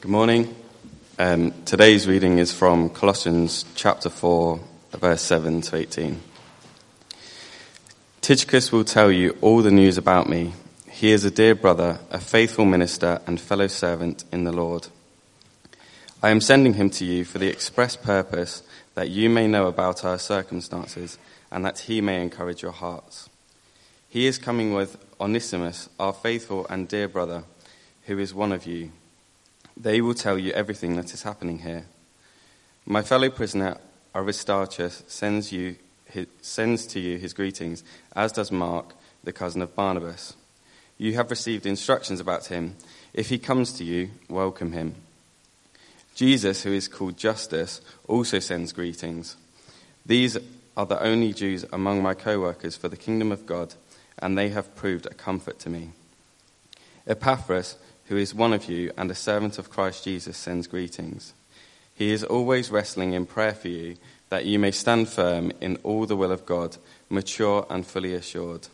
Good 0.00 0.10
morning. 0.10 0.54
Um, 1.18 1.52
today's 1.66 2.08
reading 2.08 2.38
is 2.38 2.54
from 2.54 2.88
Colossians 2.88 3.66
chapter 3.74 4.08
4, 4.08 4.58
verse 4.92 5.20
7 5.20 5.60
to 5.60 5.76
18. 5.76 6.22
Tychicus 8.22 8.72
will 8.72 8.84
tell 8.84 9.12
you 9.12 9.36
all 9.42 9.60
the 9.60 9.70
news 9.70 9.98
about 9.98 10.26
me. 10.26 10.54
He 10.90 11.10
is 11.10 11.26
a 11.26 11.30
dear 11.30 11.54
brother, 11.54 11.98
a 12.10 12.18
faithful 12.18 12.64
minister, 12.64 13.20
and 13.26 13.38
fellow 13.38 13.66
servant 13.66 14.24
in 14.32 14.44
the 14.44 14.52
Lord. 14.52 14.88
I 16.22 16.30
am 16.30 16.40
sending 16.40 16.72
him 16.72 16.88
to 16.92 17.04
you 17.04 17.26
for 17.26 17.36
the 17.36 17.50
express 17.50 17.94
purpose 17.94 18.62
that 18.94 19.10
you 19.10 19.28
may 19.28 19.46
know 19.46 19.66
about 19.66 20.02
our 20.02 20.18
circumstances 20.18 21.18
and 21.50 21.62
that 21.66 21.80
he 21.80 22.00
may 22.00 22.22
encourage 22.22 22.62
your 22.62 22.72
hearts. 22.72 23.28
He 24.08 24.24
is 24.24 24.38
coming 24.38 24.72
with 24.72 24.96
Onesimus, 25.20 25.90
our 25.98 26.14
faithful 26.14 26.66
and 26.70 26.88
dear 26.88 27.06
brother, 27.06 27.44
who 28.06 28.18
is 28.18 28.32
one 28.32 28.52
of 28.52 28.64
you 28.64 28.92
they 29.82 30.00
will 30.00 30.14
tell 30.14 30.38
you 30.38 30.52
everything 30.52 30.96
that 30.96 31.14
is 31.14 31.22
happening 31.22 31.60
here. 31.60 31.86
My 32.84 33.02
fellow 33.02 33.30
prisoner 33.30 33.78
Aristarchus 34.14 35.02
sends, 35.06 35.52
you, 35.52 35.76
his, 36.04 36.26
sends 36.42 36.86
to 36.88 37.00
you 37.00 37.16
his 37.16 37.32
greetings, 37.32 37.82
as 38.14 38.32
does 38.32 38.52
Mark, 38.52 38.94
the 39.24 39.32
cousin 39.32 39.62
of 39.62 39.74
Barnabas. 39.74 40.34
You 40.98 41.14
have 41.14 41.30
received 41.30 41.64
instructions 41.64 42.20
about 42.20 42.46
him. 42.46 42.76
If 43.14 43.30
he 43.30 43.38
comes 43.38 43.72
to 43.74 43.84
you, 43.84 44.10
welcome 44.28 44.72
him. 44.72 44.96
Jesus, 46.14 46.62
who 46.62 46.72
is 46.72 46.88
called 46.88 47.16
Justus, 47.16 47.80
also 48.06 48.38
sends 48.38 48.72
greetings. 48.72 49.36
These 50.04 50.36
are 50.76 50.86
the 50.86 51.02
only 51.02 51.32
Jews 51.32 51.64
among 51.72 52.02
my 52.02 52.12
co 52.12 52.40
workers 52.40 52.76
for 52.76 52.88
the 52.88 52.96
kingdom 52.96 53.32
of 53.32 53.46
God, 53.46 53.74
and 54.18 54.36
they 54.36 54.50
have 54.50 54.76
proved 54.76 55.06
a 55.06 55.14
comfort 55.14 55.58
to 55.60 55.70
me. 55.70 55.92
Epaphras, 57.06 57.76
who 58.10 58.16
is 58.16 58.34
one 58.34 58.52
of 58.52 58.68
you 58.68 58.90
and 58.96 59.08
a 59.08 59.14
servant 59.14 59.56
of 59.56 59.70
Christ 59.70 60.02
Jesus, 60.02 60.36
sends 60.36 60.66
greetings. 60.66 61.32
He 61.94 62.10
is 62.10 62.24
always 62.24 62.68
wrestling 62.68 63.12
in 63.12 63.24
prayer 63.24 63.54
for 63.54 63.68
you, 63.68 63.98
that 64.30 64.44
you 64.44 64.58
may 64.58 64.72
stand 64.72 65.08
firm 65.08 65.52
in 65.60 65.78
all 65.84 66.06
the 66.06 66.16
will 66.16 66.32
of 66.32 66.44
God, 66.44 66.76
mature 67.08 67.64
and 67.70 67.86
fully 67.86 68.12
assured. 68.14 68.66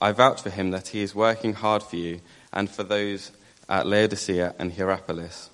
I 0.00 0.12
vouch 0.12 0.40
for 0.40 0.48
him 0.48 0.70
that 0.70 0.88
he 0.88 1.02
is 1.02 1.14
working 1.14 1.52
hard 1.52 1.82
for 1.82 1.96
you 1.96 2.22
and 2.54 2.70
for 2.70 2.84
those 2.84 3.32
at 3.68 3.86
Laodicea 3.86 4.54
and 4.58 4.72
Hierapolis. 4.72 5.50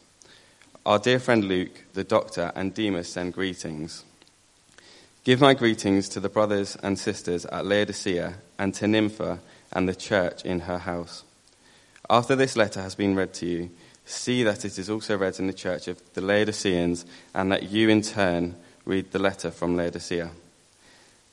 Our 0.86 1.00
dear 1.00 1.18
friend 1.18 1.46
Luke, 1.46 1.82
the 1.94 2.04
doctor, 2.04 2.52
and 2.54 2.72
Demas 2.72 3.08
send 3.08 3.34
greetings. 3.34 4.04
Give 5.24 5.40
my 5.40 5.54
greetings 5.54 6.08
to 6.10 6.20
the 6.20 6.28
brothers 6.28 6.76
and 6.80 6.96
sisters 6.96 7.44
at 7.46 7.66
Laodicea 7.66 8.34
and 8.56 8.72
to 8.74 8.86
Nympha 8.86 9.40
and 9.72 9.88
the 9.88 9.96
church 9.96 10.44
in 10.44 10.60
her 10.60 10.78
house. 10.78 11.24
After 12.10 12.34
this 12.34 12.56
letter 12.56 12.80
has 12.80 12.94
been 12.94 13.14
read 13.14 13.34
to 13.34 13.46
you, 13.46 13.70
see 14.04 14.42
that 14.42 14.64
it 14.64 14.78
is 14.78 14.88
also 14.88 15.18
read 15.18 15.38
in 15.38 15.46
the 15.46 15.52
church 15.52 15.88
of 15.88 16.00
the 16.14 16.22
Laodiceans, 16.22 17.04
and 17.34 17.52
that 17.52 17.64
you 17.64 17.88
in 17.88 18.00
turn 18.00 18.56
read 18.86 19.12
the 19.12 19.18
letter 19.18 19.50
from 19.50 19.76
Laodicea. 19.76 20.30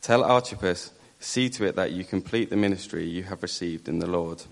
Tell 0.02 0.24
Archippus, 0.24 0.92
see 1.20 1.50
to 1.52 1.66
it 1.66 1.76
that 1.78 1.92
you 1.94 2.04
complete 2.04 2.50
the 2.50 2.58
ministry 2.58 3.08
you 3.08 3.24
have 3.24 3.42
received 3.42 3.88
in 3.88 4.00
the 4.00 4.08
Lord. 4.08 4.44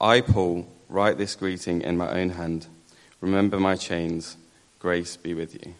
I, 0.00 0.22
Paul, 0.22 0.66
write 0.88 1.18
this 1.18 1.36
greeting 1.36 1.82
in 1.82 1.98
my 1.98 2.10
own 2.10 2.30
hand. 2.30 2.66
Remember 3.20 3.60
my 3.60 3.76
chains. 3.76 4.36
Grace 4.78 5.16
be 5.16 5.34
with 5.34 5.54
you. 5.54 5.74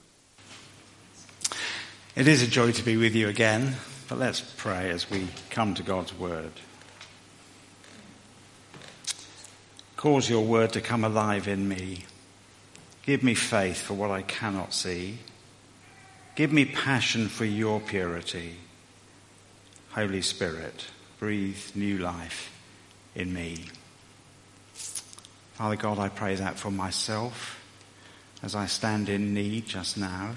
It 2.14 2.26
is 2.26 2.42
a 2.42 2.48
joy 2.48 2.72
to 2.72 2.82
be 2.82 2.96
with 2.96 3.14
you 3.14 3.28
again, 3.28 3.76
but 4.08 4.18
let's 4.18 4.40
pray 4.40 4.90
as 4.90 5.08
we 5.08 5.28
come 5.50 5.74
to 5.74 5.82
God's 5.82 6.12
word. 6.12 6.52
Cause 9.98 10.30
your 10.30 10.44
word 10.44 10.74
to 10.74 10.80
come 10.80 11.02
alive 11.02 11.48
in 11.48 11.68
me. 11.68 12.04
Give 13.02 13.24
me 13.24 13.34
faith 13.34 13.82
for 13.82 13.94
what 13.94 14.12
I 14.12 14.22
cannot 14.22 14.72
see. 14.72 15.18
Give 16.36 16.52
me 16.52 16.66
passion 16.66 17.26
for 17.26 17.44
your 17.44 17.80
purity. 17.80 18.54
Holy 19.90 20.22
Spirit, 20.22 20.86
breathe 21.18 21.58
new 21.74 21.98
life 21.98 22.56
in 23.16 23.34
me. 23.34 23.64
Father 25.54 25.74
God, 25.74 25.98
I 25.98 26.10
pray 26.10 26.36
that 26.36 26.60
for 26.60 26.70
myself 26.70 27.60
as 28.40 28.54
I 28.54 28.66
stand 28.66 29.08
in 29.08 29.34
need 29.34 29.66
just 29.66 29.98
now. 29.98 30.36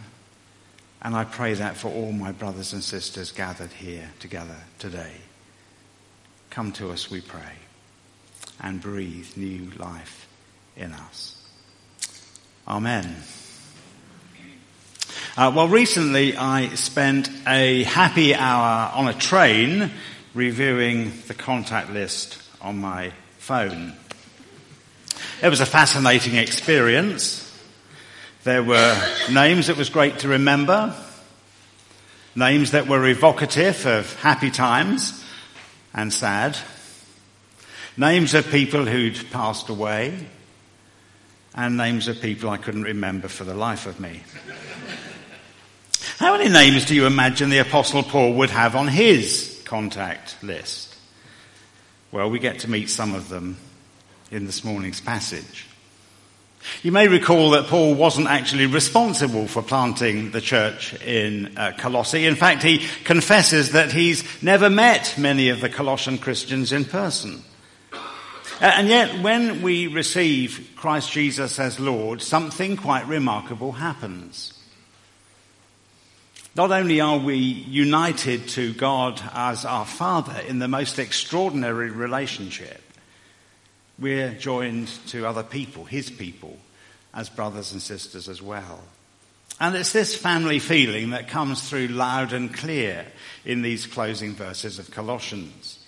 And 1.03 1.15
I 1.15 1.23
pray 1.23 1.53
that 1.53 1.77
for 1.77 1.89
all 1.91 2.11
my 2.11 2.31
brothers 2.31 2.73
and 2.73 2.83
sisters 2.83 3.31
gathered 3.31 3.73
here 3.73 4.09
together 4.19 4.57
today. 4.79 5.17
Come 6.49 6.71
to 6.71 6.89
us, 6.89 7.11
we 7.11 7.21
pray 7.21 7.53
and 8.61 8.79
breathe 8.79 9.27
new 9.35 9.71
life 9.77 10.27
in 10.77 10.93
us. 10.93 11.35
Amen. 12.67 13.15
Uh, 15.35 15.51
well, 15.55 15.67
recently 15.67 16.37
I 16.37 16.69
spent 16.75 17.29
a 17.47 17.83
happy 17.83 18.35
hour 18.35 18.91
on 18.93 19.07
a 19.07 19.13
train 19.13 19.91
reviewing 20.33 21.11
the 21.27 21.33
contact 21.33 21.89
list 21.91 22.37
on 22.61 22.77
my 22.79 23.11
phone. 23.37 23.93
It 25.41 25.49
was 25.49 25.59
a 25.59 25.65
fascinating 25.65 26.35
experience. 26.35 27.47
There 28.43 28.63
were 28.63 28.95
names 29.31 29.67
that 29.67 29.77
was 29.77 29.89
great 29.89 30.19
to 30.19 30.27
remember, 30.27 30.95
names 32.35 32.71
that 32.71 32.87
were 32.87 33.07
evocative 33.07 33.85
of 33.85 34.13
happy 34.21 34.51
times 34.51 35.23
and 35.93 36.13
sad, 36.13 36.57
Names 37.97 38.33
of 38.33 38.49
people 38.49 38.85
who'd 38.85 39.31
passed 39.31 39.69
away, 39.69 40.17
and 41.53 41.75
names 41.75 42.07
of 42.07 42.21
people 42.21 42.49
I 42.49 42.57
couldn't 42.57 42.83
remember 42.83 43.27
for 43.27 43.43
the 43.43 43.53
life 43.53 43.85
of 43.85 43.99
me. 43.99 44.21
How 46.17 46.37
many 46.37 46.49
names 46.49 46.85
do 46.85 46.95
you 46.95 47.05
imagine 47.05 47.49
the 47.49 47.57
Apostle 47.57 48.03
Paul 48.03 48.33
would 48.35 48.49
have 48.51 48.75
on 48.75 48.87
his 48.87 49.61
contact 49.65 50.41
list? 50.41 50.95
Well, 52.11 52.29
we 52.29 52.39
get 52.39 52.59
to 52.59 52.69
meet 52.69 52.89
some 52.89 53.13
of 53.13 53.27
them 53.27 53.57
in 54.31 54.45
this 54.45 54.63
morning's 54.63 55.01
passage. 55.01 55.67
You 56.83 56.91
may 56.91 57.07
recall 57.07 57.49
that 57.51 57.67
Paul 57.67 57.95
wasn't 57.95 58.27
actually 58.27 58.67
responsible 58.67 59.47
for 59.47 59.63
planting 59.63 60.31
the 60.31 60.41
church 60.41 60.93
in 61.01 61.57
uh, 61.57 61.73
Colossae. 61.77 62.25
In 62.25 62.35
fact, 62.35 62.63
he 62.63 62.85
confesses 63.03 63.71
that 63.71 63.91
he's 63.91 64.23
never 64.43 64.69
met 64.69 65.15
many 65.17 65.49
of 65.49 65.59
the 65.59 65.69
Colossian 65.69 66.19
Christians 66.19 66.71
in 66.71 66.85
person. 66.85 67.43
Uh, 68.61 68.71
and 68.75 68.87
yet, 68.87 69.23
when 69.23 69.63
we 69.63 69.87
receive 69.87 70.73
Christ 70.75 71.11
Jesus 71.11 71.57
as 71.57 71.79
Lord, 71.79 72.21
something 72.21 72.77
quite 72.77 73.07
remarkable 73.07 73.71
happens. 73.71 74.53
Not 76.55 76.71
only 76.71 77.01
are 77.01 77.17
we 77.17 77.37
united 77.37 78.49
to 78.49 78.71
God 78.75 79.19
as 79.33 79.65
our 79.65 79.85
Father 79.85 80.39
in 80.47 80.59
the 80.59 80.67
most 80.67 80.99
extraordinary 80.99 81.89
relationship, 81.89 82.83
we're 83.97 84.35
joined 84.35 84.89
to 85.07 85.25
other 85.25 85.43
people, 85.43 85.85
His 85.85 86.11
people, 86.11 86.55
as 87.15 87.29
brothers 87.29 87.71
and 87.71 87.81
sisters 87.81 88.29
as 88.29 88.43
well. 88.43 88.83
And 89.59 89.75
it's 89.75 89.91
this 89.91 90.15
family 90.15 90.59
feeling 90.59 91.11
that 91.11 91.29
comes 91.29 91.67
through 91.67 91.87
loud 91.87 92.31
and 92.31 92.53
clear 92.53 93.07
in 93.43 93.63
these 93.63 93.87
closing 93.87 94.35
verses 94.35 94.77
of 94.77 94.91
Colossians. 94.91 95.79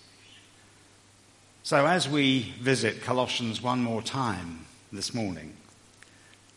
So, 1.66 1.86
as 1.86 2.10
we 2.10 2.54
visit 2.60 3.04
Colossians 3.04 3.62
one 3.62 3.82
more 3.82 4.02
time 4.02 4.66
this 4.92 5.14
morning, 5.14 5.56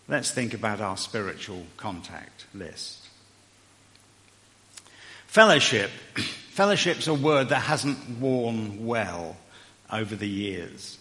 let's 0.09 0.33
think 0.33 0.53
about 0.53 0.81
our 0.81 0.97
spiritual 0.97 1.65
contact 1.77 2.47
list. 2.53 3.06
Fellowship. 5.28 5.93
Fellowship's 6.50 7.06
a 7.06 7.15
word 7.15 7.50
that 7.50 7.61
hasn't 7.61 8.19
worn 8.19 8.84
well 8.84 9.37
over 9.93 10.17
the 10.17 10.28
years. 10.28 10.99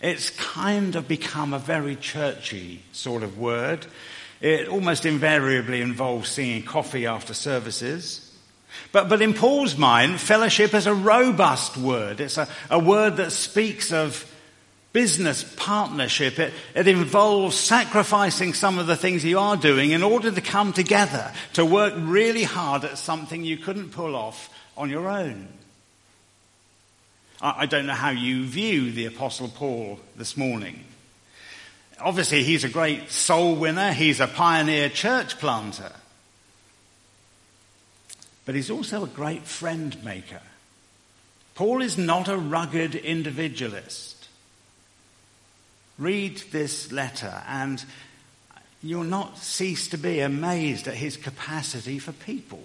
It's 0.00 0.30
kind 0.30 0.96
of 0.96 1.06
become 1.06 1.52
a 1.52 1.58
very 1.58 1.96
churchy 1.96 2.80
sort 2.92 3.22
of 3.22 3.38
word. 3.38 3.84
It 4.40 4.68
almost 4.68 5.04
invariably 5.04 5.82
involves 5.82 6.30
singing 6.30 6.62
coffee 6.62 7.04
after 7.04 7.34
services 7.34 8.21
but, 8.92 9.08
but 9.08 9.22
in 9.22 9.34
Paul's 9.34 9.76
mind, 9.76 10.20
fellowship 10.20 10.74
is 10.74 10.86
a 10.86 10.94
robust 10.94 11.76
word. 11.76 12.20
It's 12.20 12.38
a, 12.38 12.48
a 12.70 12.78
word 12.78 13.16
that 13.16 13.32
speaks 13.32 13.92
of 13.92 14.28
business 14.92 15.42
partnership. 15.56 16.38
It, 16.38 16.52
it 16.74 16.88
involves 16.88 17.56
sacrificing 17.56 18.52
some 18.52 18.78
of 18.78 18.86
the 18.86 18.96
things 18.96 19.24
you 19.24 19.38
are 19.38 19.56
doing 19.56 19.90
in 19.90 20.02
order 20.02 20.30
to 20.30 20.40
come 20.40 20.72
together, 20.72 21.32
to 21.54 21.64
work 21.64 21.94
really 21.96 22.44
hard 22.44 22.84
at 22.84 22.98
something 22.98 23.44
you 23.44 23.56
couldn't 23.56 23.90
pull 23.90 24.14
off 24.14 24.50
on 24.76 24.90
your 24.90 25.08
own. 25.08 25.48
I, 27.40 27.62
I 27.62 27.66
don't 27.66 27.86
know 27.86 27.94
how 27.94 28.10
you 28.10 28.44
view 28.44 28.92
the 28.92 29.06
Apostle 29.06 29.48
Paul 29.48 30.00
this 30.16 30.36
morning. 30.36 30.84
Obviously, 32.00 32.42
he's 32.42 32.64
a 32.64 32.68
great 32.68 33.10
soul 33.10 33.54
winner. 33.54 33.92
He's 33.92 34.20
a 34.20 34.26
pioneer 34.26 34.88
church 34.88 35.38
planter 35.38 35.92
but 38.44 38.54
he's 38.54 38.70
also 38.70 39.04
a 39.04 39.08
great 39.08 39.44
friend 39.44 40.02
maker. 40.04 40.40
Paul 41.54 41.82
is 41.82 41.98
not 41.98 42.28
a 42.28 42.36
rugged 42.36 42.94
individualist. 42.94 44.28
read 45.98 46.38
this 46.50 46.90
letter 46.90 47.42
and 47.46 47.84
you'll 48.82 49.04
not 49.04 49.38
cease 49.38 49.88
to 49.88 49.98
be 49.98 50.20
amazed 50.20 50.88
at 50.88 50.94
his 50.94 51.16
capacity 51.16 51.98
for 51.98 52.12
people. 52.12 52.62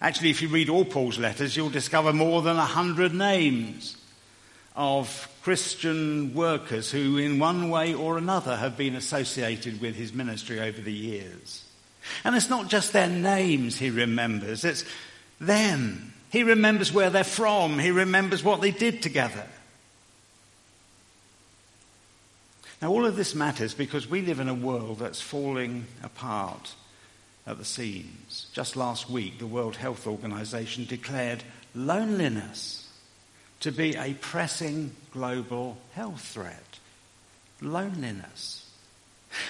Actually, 0.00 0.30
if 0.30 0.42
you 0.42 0.48
read 0.48 0.68
all 0.68 0.84
Paul's 0.84 1.18
letters, 1.18 1.56
you'll 1.56 1.70
discover 1.70 2.12
more 2.12 2.42
than 2.42 2.56
a 2.56 2.66
hundred 2.66 3.14
names 3.14 3.96
of 4.74 5.28
Christian 5.42 6.34
workers 6.34 6.90
who, 6.90 7.16
in 7.16 7.38
one 7.38 7.70
way 7.70 7.94
or 7.94 8.18
another, 8.18 8.56
have 8.56 8.76
been 8.76 8.94
associated 8.94 9.80
with 9.80 9.94
his 9.94 10.12
ministry 10.12 10.60
over 10.60 10.82
the 10.82 10.92
years. 10.92 11.65
And 12.24 12.34
it's 12.34 12.50
not 12.50 12.68
just 12.68 12.92
their 12.92 13.08
names 13.08 13.78
he 13.78 13.90
remembers, 13.90 14.64
it's 14.64 14.84
them. 15.40 16.12
He 16.30 16.42
remembers 16.42 16.92
where 16.92 17.10
they're 17.10 17.24
from, 17.24 17.78
he 17.78 17.90
remembers 17.90 18.42
what 18.42 18.60
they 18.60 18.70
did 18.70 19.02
together. 19.02 19.46
Now, 22.82 22.90
all 22.90 23.06
of 23.06 23.16
this 23.16 23.34
matters 23.34 23.72
because 23.72 24.08
we 24.08 24.20
live 24.20 24.38
in 24.38 24.48
a 24.48 24.54
world 24.54 24.98
that's 24.98 25.20
falling 25.20 25.86
apart 26.02 26.74
at 27.46 27.58
the 27.58 27.64
seams. 27.64 28.48
Just 28.52 28.76
last 28.76 29.08
week, 29.08 29.38
the 29.38 29.46
World 29.46 29.76
Health 29.76 30.06
Organization 30.06 30.84
declared 30.84 31.42
loneliness 31.74 32.88
to 33.60 33.72
be 33.72 33.96
a 33.96 34.14
pressing 34.14 34.94
global 35.10 35.78
health 35.92 36.20
threat. 36.20 36.78
Loneliness. 37.62 38.65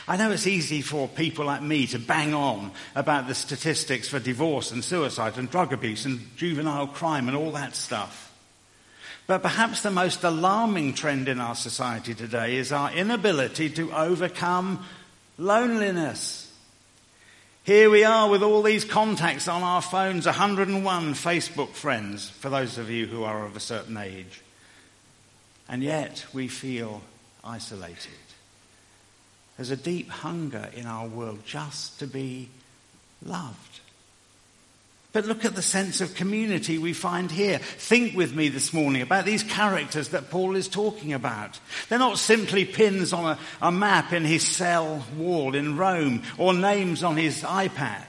I 0.08 0.16
know 0.16 0.30
it's 0.30 0.46
easy 0.46 0.82
for 0.82 1.08
people 1.08 1.46
like 1.46 1.62
me 1.62 1.88
to 1.88 1.98
bang 1.98 2.32
on 2.32 2.70
about 2.94 3.26
the 3.26 3.34
statistics 3.34 4.08
for 4.08 4.20
divorce 4.20 4.70
and 4.70 4.84
suicide 4.84 5.36
and 5.36 5.50
drug 5.50 5.72
abuse 5.72 6.04
and 6.04 6.20
juvenile 6.36 6.86
crime 6.86 7.26
and 7.26 7.36
all 7.36 7.50
that 7.52 7.74
stuff. 7.74 8.32
But 9.26 9.42
perhaps 9.42 9.82
the 9.82 9.90
most 9.90 10.22
alarming 10.22 10.94
trend 10.94 11.28
in 11.28 11.40
our 11.40 11.56
society 11.56 12.14
today 12.14 12.56
is 12.56 12.70
our 12.70 12.92
inability 12.92 13.70
to 13.70 13.92
overcome 13.92 14.84
loneliness. 15.38 16.44
Here 17.64 17.90
we 17.90 18.04
are 18.04 18.30
with 18.30 18.44
all 18.44 18.62
these 18.62 18.84
contacts 18.84 19.48
on 19.48 19.64
our 19.64 19.82
phones, 19.82 20.26
101 20.26 21.14
Facebook 21.14 21.70
friends, 21.70 22.30
for 22.30 22.48
those 22.48 22.78
of 22.78 22.88
you 22.88 23.08
who 23.08 23.24
are 23.24 23.44
of 23.44 23.56
a 23.56 23.60
certain 23.60 23.96
age. 23.96 24.40
And 25.68 25.82
yet 25.82 26.24
we 26.32 26.46
feel 26.46 27.02
isolated. 27.42 28.12
There's 29.56 29.70
a 29.70 29.76
deep 29.76 30.10
hunger 30.10 30.68
in 30.74 30.86
our 30.86 31.06
world 31.06 31.40
just 31.46 31.98
to 32.00 32.06
be 32.06 32.48
loved. 33.24 33.80
But 35.12 35.24
look 35.24 35.46
at 35.46 35.54
the 35.54 35.62
sense 35.62 36.02
of 36.02 36.14
community 36.14 36.76
we 36.76 36.92
find 36.92 37.30
here. 37.30 37.56
Think 37.58 38.14
with 38.14 38.34
me 38.34 38.50
this 38.50 38.74
morning 38.74 39.00
about 39.00 39.24
these 39.24 39.42
characters 39.42 40.10
that 40.10 40.28
Paul 40.28 40.56
is 40.56 40.68
talking 40.68 41.14
about. 41.14 41.58
They're 41.88 41.98
not 41.98 42.18
simply 42.18 42.66
pins 42.66 43.14
on 43.14 43.24
a, 43.24 43.38
a 43.62 43.72
map 43.72 44.12
in 44.12 44.26
his 44.26 44.46
cell 44.46 45.02
wall 45.16 45.54
in 45.54 45.78
Rome 45.78 46.22
or 46.36 46.52
names 46.52 47.02
on 47.02 47.16
his 47.16 47.42
iPad. 47.44 48.04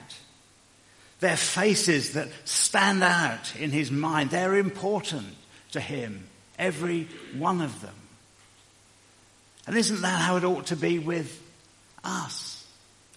They're 1.22 1.38
faces 1.38 2.14
that 2.14 2.28
stand 2.44 3.02
out 3.02 3.56
in 3.56 3.72
his 3.72 3.90
mind. 3.90 4.30
They're 4.30 4.58
important 4.58 5.34
to 5.72 5.80
him, 5.80 6.28
every 6.60 7.08
one 7.38 7.62
of 7.62 7.80
them. 7.82 7.96
And 9.68 9.76
isn't 9.76 10.02
that 10.02 10.22
how 10.22 10.38
it 10.38 10.46
ought 10.46 10.68
to 10.68 10.76
be 10.76 10.98
with 10.98 11.42
us? 12.04 12.66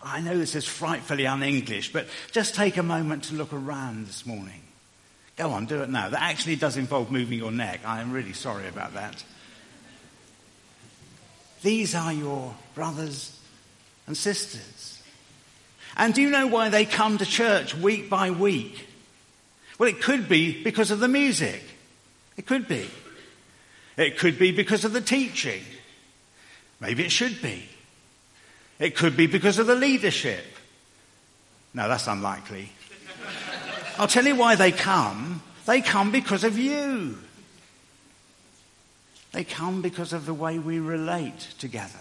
I 0.02 0.20
know 0.20 0.37
this 0.37 0.55
is 0.55 0.67
frightfully 0.67 1.26
un 1.26 1.43
English, 1.43 1.93
but 1.93 2.08
just 2.32 2.55
take 2.55 2.76
a 2.76 2.82
moment 2.82 3.25
to 3.25 3.35
look 3.35 3.52
around 3.52 4.06
this 4.06 4.26
morning. 4.26 4.61
Go 5.37 5.50
on, 5.50 5.67
do 5.67 5.82
it 5.82 5.88
now. 5.88 6.08
That 6.08 6.23
actually 6.23 6.56
does 6.56 6.76
involve 6.76 7.11
moving 7.11 7.38
your 7.38 7.52
neck. 7.52 7.81
I 7.85 8.00
am 8.00 8.12
really 8.12 8.32
sorry 8.32 8.67
about 8.67 8.94
that. 8.94 9.23
These 11.62 11.94
are 11.94 12.12
your 12.12 12.55
brothers 12.75 13.38
and 14.06 14.17
sisters. 14.17 15.02
And 15.97 16.14
do 16.14 16.23
you 16.23 16.31
know 16.31 16.47
why 16.47 16.69
they 16.69 16.85
come 16.85 17.19
to 17.19 17.26
church 17.26 17.75
week 17.75 18.11
by 18.11 18.31
week? 18.31 18.87
Well, 19.79 19.88
it 19.88 20.02
could 20.02 20.29
be 20.29 20.62
because 20.62 20.91
of 20.91 21.00
the 21.00 21.08
music. 21.08 21.62
It 22.37 22.47
could 22.47 22.67
be. 22.67 22.88
It 23.97 24.19
could 24.19 24.38
be 24.38 24.52
because 24.52 24.85
of 24.85 24.93
the 24.93 25.00
teaching. 25.00 25.62
Maybe 26.81 27.05
it 27.05 27.12
should 27.12 27.41
be. 27.43 27.65
It 28.79 28.97
could 28.97 29.17
be 29.17 29.27
because 29.27 29.59
of 29.59 29.67
the 29.67 29.75
leadership. 29.75 30.44
No, 31.75 31.88
that's 31.88 32.06
unlikely. 32.06 32.73
I'll 33.99 34.09
tell 34.09 34.27
you 34.27 34.35
why 34.35 34.55
they 34.55 34.73
come. 34.73 35.43
They 35.67 35.82
come 35.82 36.11
because 36.11 36.43
of 36.43 36.59
you. 36.59 37.19
They 39.32 39.44
come 39.44 39.82
because 39.82 40.12
of 40.12 40.27
the 40.27 40.35
way 40.35 40.59
we 40.59 40.81
relate 40.81 41.38
together. 41.59 42.00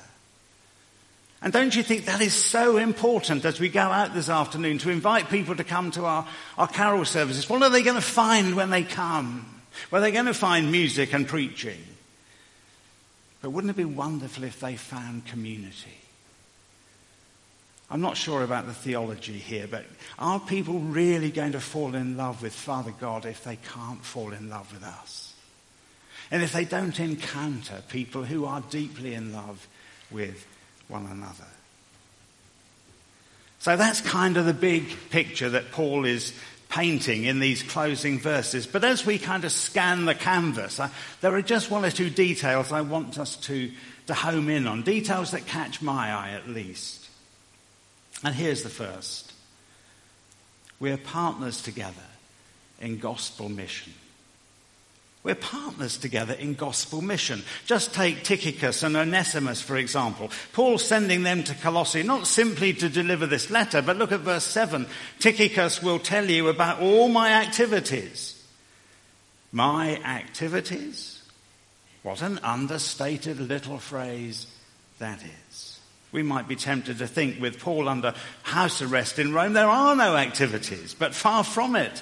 And 1.41 1.53
don't 1.53 1.75
you 1.75 1.83
think 1.83 2.05
that 2.05 2.21
is 2.21 2.33
so 2.33 2.77
important 2.77 3.45
as 3.45 3.59
we 3.59 3.69
go 3.69 3.81
out 3.81 4.13
this 4.13 4.29
afternoon 4.29 4.77
to 4.79 4.89
invite 4.89 5.29
people 5.29 5.55
to 5.55 5.63
come 5.63 5.91
to 5.91 6.05
our, 6.05 6.27
our 6.57 6.67
carol 6.67 7.05
services? 7.05 7.49
What 7.49 7.61
are 7.61 7.69
they 7.69 7.83
going 7.83 7.95
to 7.95 8.01
find 8.01 8.55
when 8.55 8.69
they 8.69 8.83
come? 8.83 9.45
Well, 9.91 10.01
they're 10.01 10.11
going 10.11 10.25
to 10.25 10.33
find 10.33 10.71
music 10.71 11.13
and 11.13 11.27
preaching. 11.27 11.79
But 13.41 13.51
wouldn't 13.51 13.71
it 13.71 13.77
be 13.77 13.85
wonderful 13.85 14.43
if 14.43 14.59
they 14.59 14.75
found 14.75 15.25
community? 15.25 15.97
I'm 17.91 18.01
not 18.01 18.17
sure 18.17 18.43
about 18.43 18.67
the 18.67 18.73
theology 18.73 19.37
here, 19.37 19.67
but 19.67 19.85
are 20.19 20.39
people 20.39 20.79
really 20.79 21.31
going 21.31 21.53
to 21.53 21.59
fall 21.59 21.95
in 21.95 22.17
love 22.17 22.43
with 22.43 22.53
Father 22.53 22.93
God 22.99 23.25
if 23.25 23.43
they 23.43 23.55
can't 23.73 24.03
fall 24.03 24.31
in 24.31 24.49
love 24.49 24.71
with 24.71 24.83
us? 24.83 25.33
And 26.29 26.43
if 26.43 26.53
they 26.53 26.65
don't 26.65 26.99
encounter 26.99 27.81
people 27.89 28.23
who 28.23 28.45
are 28.45 28.61
deeply 28.69 29.15
in 29.15 29.33
love 29.33 29.67
with 30.11 30.45
one 30.87 31.07
another? 31.07 31.47
So 33.57 33.75
that's 33.75 34.01
kind 34.01 34.37
of 34.37 34.45
the 34.45 34.53
big 34.53 34.95
picture 35.09 35.49
that 35.49 35.71
Paul 35.71 36.05
is 36.05 36.33
painting 36.69 37.23
in 37.23 37.39
these 37.39 37.63
closing 37.63 38.19
verses. 38.19 38.67
But 38.67 38.83
as 38.83 39.05
we 39.05 39.17
kind 39.17 39.43
of 39.43 39.51
scan 39.51 40.05
the 40.05 40.15
canvas, 40.15 40.79
I, 40.79 40.91
there 41.21 41.33
are 41.33 41.41
just 41.41 41.71
one 41.71 41.83
or 41.83 41.91
two 41.91 42.09
details 42.09 42.71
I 42.71 42.81
want 42.81 43.17
us 43.17 43.35
to, 43.37 43.71
to 44.07 44.13
home 44.13 44.49
in 44.49 44.67
on, 44.67 44.83
details 44.83 45.31
that 45.31 45.47
catch 45.47 45.81
my 45.81 46.11
eye 46.11 46.31
at 46.31 46.47
least. 46.47 47.09
And 48.23 48.35
here's 48.35 48.63
the 48.63 48.69
first 48.69 49.33
we're 50.79 50.97
partners 50.97 51.61
together 51.61 51.95
in 52.79 52.99
gospel 52.99 53.49
mission. 53.49 53.93
We're 55.21 55.35
partners 55.35 55.97
together 55.97 56.33
in 56.33 56.53
gospel 56.53 57.01
mission. 57.01 57.43
Just 57.65 57.93
take 57.93 58.23
Tychicus 58.23 58.83
and 58.83 58.95
Onesimus, 58.95 59.61
for 59.61 59.75
example. 59.75 60.31
Paul's 60.53 60.83
sending 60.83 61.23
them 61.23 61.43
to 61.43 61.55
Colossae, 61.55 62.03
not 62.03 62.25
simply 62.25 62.73
to 62.73 62.87
deliver 62.87 63.25
this 63.25 63.49
letter, 63.49 63.81
but 63.81 63.97
look 63.97 64.13
at 64.13 64.21
verse 64.21 64.45
7. 64.45 64.87
Tychicus 65.19 65.83
will 65.83 65.99
tell 65.99 66.29
you 66.29 66.47
about 66.47 66.79
all 66.79 67.09
my 67.09 67.31
activities. 67.31 68.41
My 69.51 69.97
activities? 69.97 71.21
What 72.01 72.21
an 72.21 72.39
understated 72.39 73.41
little 73.41 73.77
phrase 73.77 74.47
that 74.99 75.21
is. 75.49 75.79
We 76.13 76.23
might 76.23 76.47
be 76.47 76.55
tempted 76.55 76.99
to 76.99 77.07
think 77.07 77.41
with 77.41 77.59
Paul 77.59 77.89
under 77.89 78.13
house 78.43 78.81
arrest 78.81 79.19
in 79.19 79.33
Rome, 79.33 79.53
there 79.53 79.67
are 79.67 79.95
no 79.95 80.15
activities, 80.15 80.95
but 80.97 81.13
far 81.13 81.43
from 81.43 81.75
it. 81.75 82.01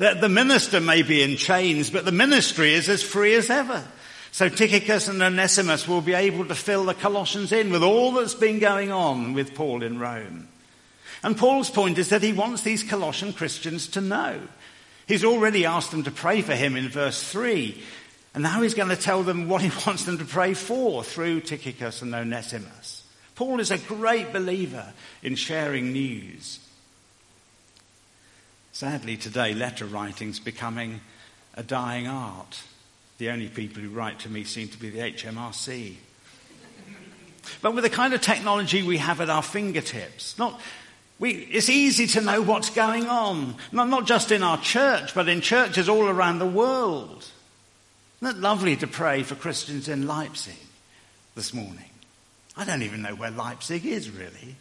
That 0.00 0.22
the 0.22 0.30
minister 0.30 0.80
may 0.80 1.02
be 1.02 1.22
in 1.22 1.36
chains, 1.36 1.90
but 1.90 2.06
the 2.06 2.10
ministry 2.10 2.72
is 2.72 2.88
as 2.88 3.02
free 3.02 3.34
as 3.34 3.50
ever. 3.50 3.84
So 4.32 4.48
Tychicus 4.48 5.08
and 5.08 5.20
Onesimus 5.20 5.86
will 5.86 6.00
be 6.00 6.14
able 6.14 6.46
to 6.46 6.54
fill 6.54 6.86
the 6.86 6.94
Colossians 6.94 7.52
in 7.52 7.70
with 7.70 7.82
all 7.82 8.12
that's 8.12 8.32
been 8.32 8.60
going 8.60 8.90
on 8.90 9.34
with 9.34 9.54
Paul 9.54 9.82
in 9.82 9.98
Rome. 9.98 10.48
And 11.22 11.36
Paul's 11.36 11.68
point 11.68 11.98
is 11.98 12.08
that 12.08 12.22
he 12.22 12.32
wants 12.32 12.62
these 12.62 12.82
Colossian 12.82 13.34
Christians 13.34 13.88
to 13.88 14.00
know. 14.00 14.40
He's 15.06 15.22
already 15.22 15.66
asked 15.66 15.90
them 15.90 16.04
to 16.04 16.10
pray 16.10 16.40
for 16.40 16.54
him 16.54 16.76
in 16.76 16.88
verse 16.88 17.22
3. 17.30 17.78
And 18.32 18.42
now 18.42 18.62
he's 18.62 18.72
going 18.72 18.88
to 18.88 18.96
tell 18.96 19.22
them 19.22 19.50
what 19.50 19.60
he 19.60 19.68
wants 19.86 20.06
them 20.06 20.16
to 20.16 20.24
pray 20.24 20.54
for 20.54 21.04
through 21.04 21.42
Tychicus 21.42 22.00
and 22.00 22.14
Onesimus. 22.14 23.04
Paul 23.34 23.60
is 23.60 23.70
a 23.70 23.76
great 23.76 24.32
believer 24.32 24.94
in 25.22 25.34
sharing 25.34 25.92
news. 25.92 26.58
Sadly, 28.80 29.18
today, 29.18 29.52
letter 29.52 29.84
writing's 29.84 30.40
becoming 30.40 31.02
a 31.52 31.62
dying 31.62 32.06
art. 32.06 32.62
The 33.18 33.28
only 33.28 33.48
people 33.48 33.82
who 33.82 33.90
write 33.90 34.20
to 34.20 34.30
me 34.30 34.42
seem 34.44 34.68
to 34.68 34.78
be 34.78 34.88
the 34.88 35.00
HMRC. 35.00 35.96
But 37.60 37.74
with 37.74 37.84
the 37.84 37.90
kind 37.90 38.14
of 38.14 38.22
technology 38.22 38.82
we 38.82 38.96
have 38.96 39.20
at 39.20 39.28
our 39.28 39.42
fingertips, 39.42 40.38
not, 40.38 40.58
we, 41.18 41.32
it's 41.32 41.68
easy 41.68 42.06
to 42.06 42.22
know 42.22 42.40
what's 42.40 42.70
going 42.70 43.06
on, 43.06 43.56
not, 43.70 43.90
not 43.90 44.06
just 44.06 44.32
in 44.32 44.42
our 44.42 44.56
church, 44.56 45.14
but 45.14 45.28
in 45.28 45.42
churches 45.42 45.86
all 45.86 46.08
around 46.08 46.38
the 46.38 46.46
world. 46.46 47.28
Isn't 48.22 48.38
it 48.38 48.40
lovely 48.40 48.76
to 48.76 48.86
pray 48.86 49.24
for 49.24 49.34
Christians 49.34 49.90
in 49.90 50.06
Leipzig 50.06 50.56
this 51.34 51.52
morning? 51.52 51.90
I 52.56 52.64
don't 52.64 52.82
even 52.82 53.02
know 53.02 53.14
where 53.14 53.30
Leipzig 53.30 53.84
is, 53.84 54.08
really. 54.08 54.56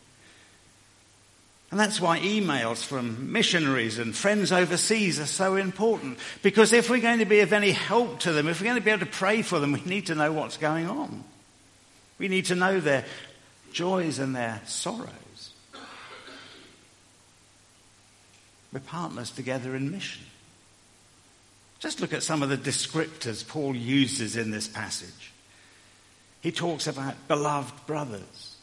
And 1.71 1.79
that's 1.79 2.01
why 2.01 2.19
emails 2.19 2.83
from 2.83 3.31
missionaries 3.31 3.99
and 3.99 4.15
friends 4.15 4.51
overseas 4.51 5.19
are 5.19 5.27
so 5.27 5.55
important. 5.55 6.17
Because 6.41 6.73
if 6.73 6.89
we're 6.89 6.99
going 6.99 7.19
to 7.19 7.25
be 7.25 7.41
of 7.41 7.53
any 7.53 7.71
help 7.71 8.21
to 8.21 8.33
them, 8.33 8.47
if 8.47 8.59
we're 8.59 8.65
going 8.65 8.79
to 8.79 8.83
be 8.83 8.89
able 8.89 9.05
to 9.05 9.11
pray 9.11 9.43
for 9.43 9.59
them, 9.59 9.73
we 9.73 9.81
need 9.81 10.07
to 10.07 10.15
know 10.15 10.31
what's 10.31 10.57
going 10.57 10.89
on. 10.89 11.23
We 12.17 12.27
need 12.27 12.45
to 12.45 12.55
know 12.55 12.79
their 12.79 13.05
joys 13.71 14.17
and 14.17 14.35
their 14.35 14.61
sorrows. 14.65 15.53
We're 18.73 18.79
partners 18.79 19.31
together 19.31 19.75
in 19.75 19.91
mission. 19.91 20.23
Just 21.79 22.01
look 22.01 22.13
at 22.13 22.23
some 22.23 22.43
of 22.43 22.49
the 22.49 22.57
descriptors 22.57 23.47
Paul 23.47 23.75
uses 23.75 24.35
in 24.35 24.51
this 24.51 24.67
passage. 24.67 25.31
He 26.41 26.51
talks 26.51 26.87
about 26.87 27.15
beloved 27.27 27.87
brothers, 27.87 28.57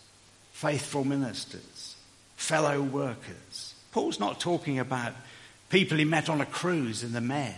faithful 0.52 1.04
ministers, 1.04 1.75
fellow 2.36 2.80
workers. 2.80 3.74
Paul's 3.92 4.20
not 4.20 4.40
talking 4.40 4.78
about 4.78 5.14
people 5.68 5.98
he 5.98 6.04
met 6.04 6.28
on 6.28 6.40
a 6.40 6.46
cruise 6.46 7.02
in 7.02 7.12
the 7.12 7.20
Med. 7.20 7.54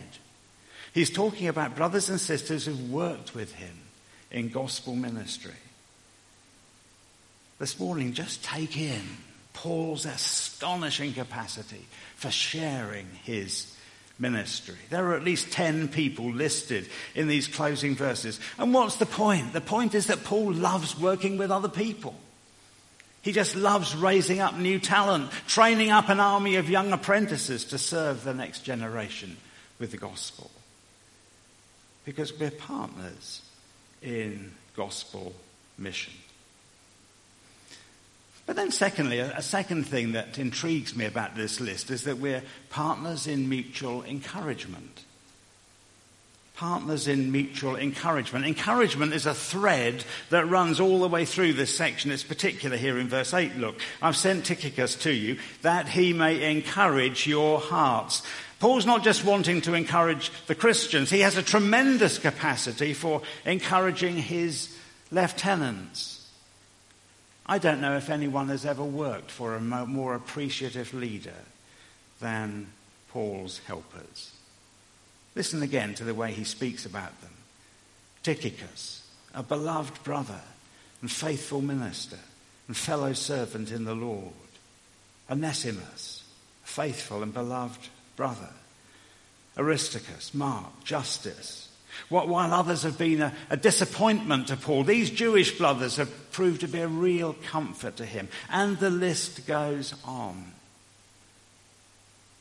He's 0.95 1.11
talking 1.11 1.49
about 1.49 1.77
brothers 1.77 2.09
and 2.09 2.21
sisters 2.21 2.65
who've 2.65 2.91
worked 2.91 3.35
with 3.35 3.55
him 3.55 3.77
in 4.31 4.49
gospel 4.49 4.95
ministry. 4.95 5.53
This 7.59 7.79
morning, 7.79 8.13
just 8.13 8.45
take 8.45 8.77
in 8.77 9.03
Paul's 9.53 10.07
astonishing 10.07 11.13
capacity 11.13 11.85
for 12.15 12.31
sharing 12.31 13.07
his 13.25 13.77
ministry. 14.19 14.77
There 14.91 15.07
are 15.09 15.15
at 15.15 15.25
least 15.25 15.51
10 15.53 15.89
people 15.89 16.31
listed 16.33 16.89
in 17.15 17.29
these 17.29 17.49
closing 17.49 17.95
verses. 17.95 18.39
And 18.59 18.73
what's 18.73 18.97
the 18.97 19.07
point? 19.07 19.53
The 19.53 19.61
point 19.61 19.95
is 19.95 20.07
that 20.07 20.25
Paul 20.25 20.53
loves 20.53 20.99
working 20.99 21.39
with 21.39 21.51
other 21.51 21.69
people. 21.69 22.15
He 23.23 23.33
just 23.33 23.57
loves 23.57 23.95
raising 23.97 24.41
up 24.41 24.57
new 24.57 24.79
talent, 24.79 25.31
training 25.47 25.91
up 25.91 26.09
an 26.09 26.21
army 26.21 26.57
of 26.57 26.71
young 26.71 26.93
apprentices 26.93 27.65
to 27.67 27.79
serve 27.79 28.25
the 28.25 28.35
next 28.35 28.61
generation 28.61 29.37
with 29.79 29.91
the 29.91 29.97
gospel. 29.97 30.51
Because 32.05 32.33
we're 32.39 32.51
partners 32.51 33.43
in 34.03 34.53
gospel 34.77 35.35
mission. 35.77 36.15
But 38.47 38.57
then, 38.57 38.71
secondly, 38.71 39.19
a, 39.19 39.43
second 39.43 39.85
thing 39.87 40.13
that 40.13 40.39
intrigues 40.39 40.97
me 40.97 41.05
about 41.05 41.37
this 41.37 41.61
list 41.61 41.91
is 41.91 42.05
that 42.05 42.17
we're 42.17 42.43
partners 42.71 43.27
in 43.27 43.47
mutual 43.47 44.03
encouragement. 44.05 45.05
Partners 46.59 47.07
in 47.07 47.31
mutual 47.31 47.77
encouragement. 47.77 48.45
Encouragement 48.45 49.13
is 49.13 49.27
a 49.27 49.35
thread 49.35 50.03
that 50.31 50.49
runs 50.49 50.81
all 50.81 50.99
the 50.99 51.07
way 51.07 51.25
through 51.25 51.53
this 51.53 51.73
section. 51.73 52.11
It's 52.11 52.25
particular 52.25 52.77
here 52.77 52.99
in 52.99 53.07
verse 53.07 53.33
8. 53.33 53.59
Look, 53.59 53.81
I've 54.03 54.17
sent 54.17 54.45
Tychicus 54.45 54.97
to 55.03 55.13
you 55.13 55.39
that 55.63 55.89
he 55.89 56.13
may 56.13 56.51
encourage 56.51 57.29
your 57.29 57.61
hearts. 57.61 58.25
Paul's 58.59 58.87
not 58.87 59.05
just 59.05 59.25
wanting 59.25 59.61
to 59.61 59.75
encourage 59.75 60.33
the 60.49 60.57
Christians, 60.57 61.11
he 61.11 61.21
has 61.21 61.37
a 61.37 61.45
tremendous 61.45 62.19
capacity 62.19 62.93
for 62.93 63.23
encouraging 63.47 64.17
his 64.17 64.77
lieutenants. 65.13 66.29
I 67.47 67.59
don't 67.59 67.81
know 67.81 67.97
if 67.97 68.11
anyone 68.11 68.49
has 68.49 68.67
ever 68.67 68.83
worked 68.83 69.31
for 69.31 69.55
a 69.55 69.61
more 69.61 70.17
appreciative 70.17 70.93
leader 70.93 71.45
than 72.19 72.73
Paul's 73.13 73.61
helpers. 73.69 74.33
Listen 75.39 75.63
again 75.63 75.95
to 75.95 76.03
the 76.03 76.17
way 76.17 76.33
he 76.33 76.43
speaks 76.43 76.85
about 76.85 77.21
them. 77.21 77.31
Tychicus, 78.25 79.09
a 79.33 79.41
beloved 79.41 80.03
brother 80.03 80.41
and 81.01 81.09
faithful 81.09 81.61
minister 81.61 82.19
and 82.67 82.77
fellow 82.77 83.13
servant 83.13 83.71
in 83.71 83.85
the 83.85 83.95
Lord. 83.95 84.33
Onesimus, 85.31 86.25
a 86.65 86.67
faithful 86.67 87.23
and 87.23 87.33
beloved 87.33 87.87
brother. 88.17 88.49
Aristarchus, 89.57 90.35
Mark, 90.35 90.83
Justus, 90.83 91.69
while 92.09 92.53
others 92.53 92.83
have 92.83 92.99
been 92.99 93.23
a, 93.23 93.33
a, 93.49 93.57
disappointment 93.57 94.49
to 94.49 94.57
Paul, 94.57 94.83
these 94.83 95.09
Jewish 95.09 95.57
brothers 95.57 95.99
have 95.99 96.33
proved 96.33 96.63
to 96.63 96.69
be 96.69 96.81
a 96.81 96.89
real 96.89 97.37
comfort 97.45 97.95
to 97.99 98.05
him. 98.05 98.27
And 98.51 98.77
the 98.79 98.91
list 98.91 99.47
goes 99.47 99.95
on. 100.05 100.51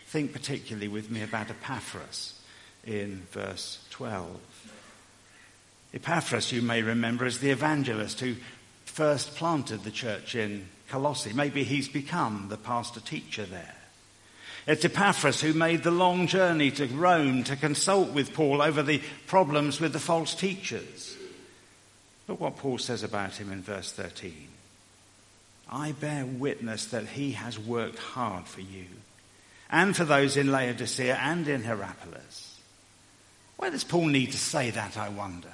Think 0.08 0.34
particularly 0.34 0.88
with 0.88 1.12
me 1.12 1.22
about 1.22 1.52
Epaphras 1.52 2.34
in 2.88 3.22
verse 3.32 3.86
12. 3.92 4.40
Epaphras, 5.94 6.52
you 6.52 6.62
may 6.62 6.82
remember, 6.82 7.26
is 7.26 7.40
the 7.40 7.52
evangelist 7.52 8.22
who 8.22 8.36
first 8.86 9.36
planted 9.36 9.84
the 9.84 9.92
church 9.92 10.34
in 10.34 10.68
Colossae. 10.90 11.34
Maybe 11.34 11.64
he's 11.64 11.90
become 11.90 12.48
the 12.50 12.58
pastor 12.58 13.02
teacher 13.02 13.46
there. 13.46 13.76
It's 14.66 14.84
Epaphras 14.84 15.42
who 15.42 15.54
made 15.54 15.84
the 15.84 15.92
long 15.92 16.28
journey 16.28 16.72
to 16.72 16.88
Rome 16.88 17.44
to 17.46 17.56
consult 17.56 18.12
with 18.12 18.34
Paul 18.34 18.62
over 18.62 18.84
the 18.84 19.02
problems 19.28 19.80
with 19.80 19.94
the 19.94 20.00
false 20.00 20.34
teachers. 20.34 21.16
Look 22.28 22.42
what 22.42 22.58
Paul 22.58 22.78
says 22.78 23.04
about 23.04 23.36
him 23.36 23.52
in 23.52 23.62
verse 23.62 23.92
13. 23.94 24.48
I 25.70 25.94
bear 25.94 26.26
witness 26.26 26.86
that 26.88 27.08
he 27.08 27.32
has 27.32 27.58
worked 27.60 28.00
hard 28.00 28.46
for 28.46 28.62
you 28.62 28.86
and 29.70 29.96
for 29.96 30.06
those 30.06 30.38
in 30.38 30.52
Laodicea 30.52 31.16
and 31.16 31.48
in 31.48 31.64
Hierapolis. 31.64 32.47
Why 33.58 33.70
does 33.70 33.84
Paul 33.84 34.08
need 34.08 34.32
to 34.32 34.38
say 34.38 34.70
that, 34.72 34.98
I 34.98 35.10
wonder? 35.10 35.52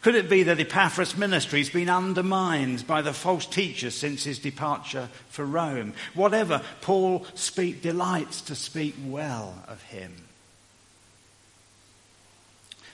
Could 0.00 0.16
it 0.16 0.28
be 0.28 0.42
that 0.42 0.60
Epaphras' 0.60 1.16
ministry 1.16 1.60
has 1.60 1.70
been 1.70 1.88
undermined 1.88 2.86
by 2.86 3.00
the 3.00 3.14
false 3.14 3.46
teachers 3.46 3.94
since 3.94 4.24
his 4.24 4.38
departure 4.38 5.08
for 5.30 5.46
Rome? 5.46 5.94
Whatever, 6.12 6.62
Paul 6.82 7.26
speak, 7.34 7.80
delights 7.80 8.42
to 8.42 8.54
speak 8.54 8.94
well 9.06 9.64
of 9.66 9.82
him. 9.84 10.14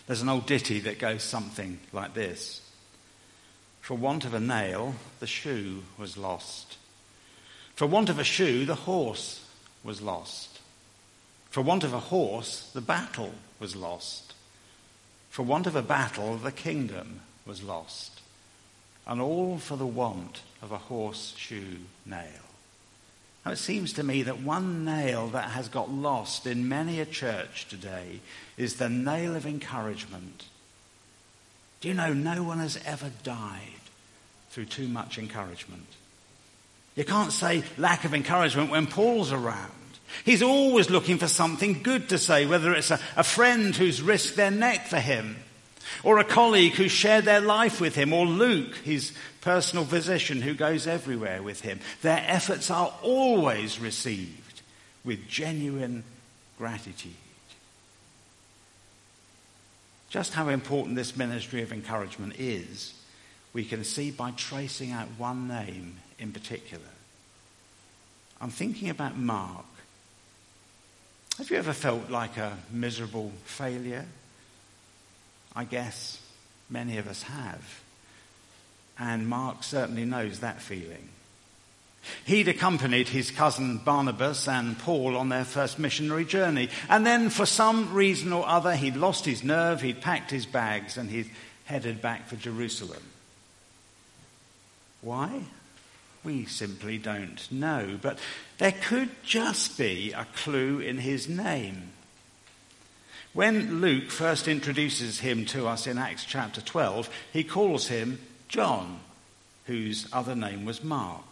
There's 0.07 0.23
an 0.23 0.28
old 0.28 0.47
ditty 0.47 0.80
that 0.80 0.99
goes 0.99 1.23
something 1.23 1.78
like 1.92 2.14
this 2.14 2.61
For 3.80 3.95
want 3.95 4.25
of 4.25 4.35
a 4.35 4.40
nail, 4.40 4.95
the 5.19 5.26
shoe 5.26 5.83
was 5.99 6.16
lost. 6.16 6.76
For 7.75 7.87
want 7.87 8.09
of 8.09 8.19
a 8.19 8.25
shoe, 8.25 8.64
the 8.66 8.75
horse 8.75 9.45
was 9.83 10.00
lost. 10.00 10.61
For 11.50 11.61
want 11.61 11.83
of 11.83 11.92
a 11.92 11.99
horse, 11.99 12.71
the 12.73 12.80
battle 12.80 13.35
was 13.59 13.75
lost. 13.75 14.30
For 15.31 15.45
want 15.45 15.67
of 15.67 15.77
a 15.77 15.83
battle, 15.83 16.37
the 16.37 16.53
kingdom 16.53 17.21
was 17.47 17.63
lost, 17.63 18.21
and 19.07 19.21
all 19.21 19.59
for 19.59 19.77
the 19.77 19.87
want 19.87 20.43
of 20.61 20.73
a 20.73 20.79
horseshoe 20.79 21.79
nail. 22.05 22.45
Now, 23.47 23.53
it 23.53 23.57
seems 23.57 23.93
to 23.95 24.03
me 24.03 24.23
that 24.25 24.41
one 24.41 24.85
nail 24.85 25.29
that 25.29 25.51
has 25.51 25.69
got 25.69 25.91
lost 25.91 26.47
in 26.47 26.69
many 26.69 27.01
a 27.01 27.07
church 27.07 27.67
today 27.69 28.21
is 28.59 28.75
the 28.75 28.91
nail 28.91 29.35
of 29.35 29.47
encouragement. 29.47 30.47
Do 31.81 31.89
you 31.89 31.95
know 31.95 32.13
no 32.13 32.43
one 32.43 32.59
has 32.59 32.79
ever 32.85 33.11
died 33.23 33.63
through 34.51 34.67
too 34.67 34.89
much 34.89 35.17
encouragement? 35.17 35.87
You 36.97 37.05
can't 37.05 37.33
say 37.33 37.63
lack 37.79 38.05
of 38.05 38.13
encouragement 38.13 38.71
when 38.71 38.87
Paul's 38.87 39.33
around. 39.33 39.73
He's 40.25 40.43
always 40.43 40.90
looking 40.90 41.19
for 41.19 41.29
something 41.29 41.83
good 41.83 42.09
to 42.11 42.19
say, 42.19 42.47
whether 42.47 42.75
it's 42.75 42.90
a, 42.90 43.00
a, 43.17 43.25
friend 43.25 43.75
who's 43.75 44.02
risked 44.02 44.37
their 44.37 44.50
neck 44.50 44.87
for 44.87 45.00
him, 45.00 45.37
or 46.02 46.19
a 46.19 46.25
colleague 46.25 46.75
who 46.75 46.88
shared 46.88 47.25
their 47.25 47.40
life 47.40 47.81
with 47.81 47.95
him, 47.95 48.12
or 48.12 48.26
Luke, 48.26 48.75
his 48.76 49.12
personal 49.40 49.85
physician 49.85 50.43
who 50.43 50.55
goes 50.55 50.87
everywhere 50.87 51.43
with 51.43 51.61
him. 51.62 51.81
Their 52.02 52.23
efforts 52.26 52.71
are 52.71 52.93
always 53.02 53.81
received 53.81 54.62
with 55.05 55.29
genuine 55.29 56.05
gratitude. 56.59 57.12
Just 60.11 60.35
how 60.35 60.49
important 60.49 60.97
this 60.97 61.17
ministry 61.17 61.62
of 61.62 61.73
encouragement 61.73 62.35
is, 62.38 62.95
we 63.52 63.64
can 63.64 63.85
see 63.85 64.11
by 64.11 64.33
tracing 64.33 64.90
out 64.90 65.07
one 65.17 65.49
name 65.49 65.97
in 66.19 66.33
particular. 66.33 66.83
I'm 68.40 68.50
thinking 68.50 68.90
about 68.90 69.17
Mark. 69.17 69.64
Have 71.40 71.50
you 71.50 71.56
ever 71.56 71.73
felt 71.73 72.11
like 72.11 72.37
a 72.37 72.54
miserable 72.70 73.32
failure? 73.47 74.04
I 75.56 75.64
guess 75.64 76.20
many 76.68 76.99
of 76.99 77.09
us 77.09 77.23
have. 77.23 77.80
And 78.99 79.26
Mark 79.26 79.62
certainly 79.62 80.04
knows 80.04 80.40
that 80.40 80.61
feeling. 80.61 81.09
He'd 82.26 82.49
accompanied 82.49 83.09
his 83.09 83.30
cousin 83.30 83.78
Barnabas 83.78 84.49
and 84.49 84.78
Paul 84.78 85.16
on 85.16 85.30
their 85.30 85.47
first 85.47 85.78
missionary 85.78 86.26
journey. 86.26 86.68
And 86.90 87.06
then, 87.06 87.30
for 87.30 87.47
some 87.47 87.94
reason 87.94 88.35
or 88.35 88.47
other, 88.47 88.76
he'd 88.76 88.97
lost 88.97 89.25
his 89.25 89.42
nerve, 89.42 89.80
he'd 89.80 90.02
packed 90.02 90.30
his 90.30 90.44
bags, 90.44 90.99
and 90.99 91.09
he'd 91.09 91.30
headed 91.64 92.02
back 92.02 92.28
for 92.28 92.37
Jerusalem. 92.37 93.02
Why? 95.00 95.40
We 96.23 96.45
simply 96.45 96.99
don't 96.99 97.50
know. 97.50 97.99
But 98.00 98.19
there 98.59 98.73
could 98.73 99.11
just 99.23 99.79
be 99.79 100.12
a 100.12 100.27
clue 100.37 100.81
in 100.81 100.99
his 100.99 101.29
name. 101.29 101.93
When 103.33 103.81
Luke 103.81 104.11
first 104.11 104.49
introduces 104.49 105.21
him 105.21 105.47
to 105.47 105.67
us 105.67 105.87
in 105.87 105.99
Acts 105.99 106.25
chapter 106.25 106.61
12, 106.61 107.09
he 107.33 107.45
calls 107.45 107.87
him 107.87 108.19
John, 108.49 109.00
whose 109.67 110.09
other 110.12 110.35
name 110.35 110.65
was 110.65 110.83
Mark. 110.83 111.23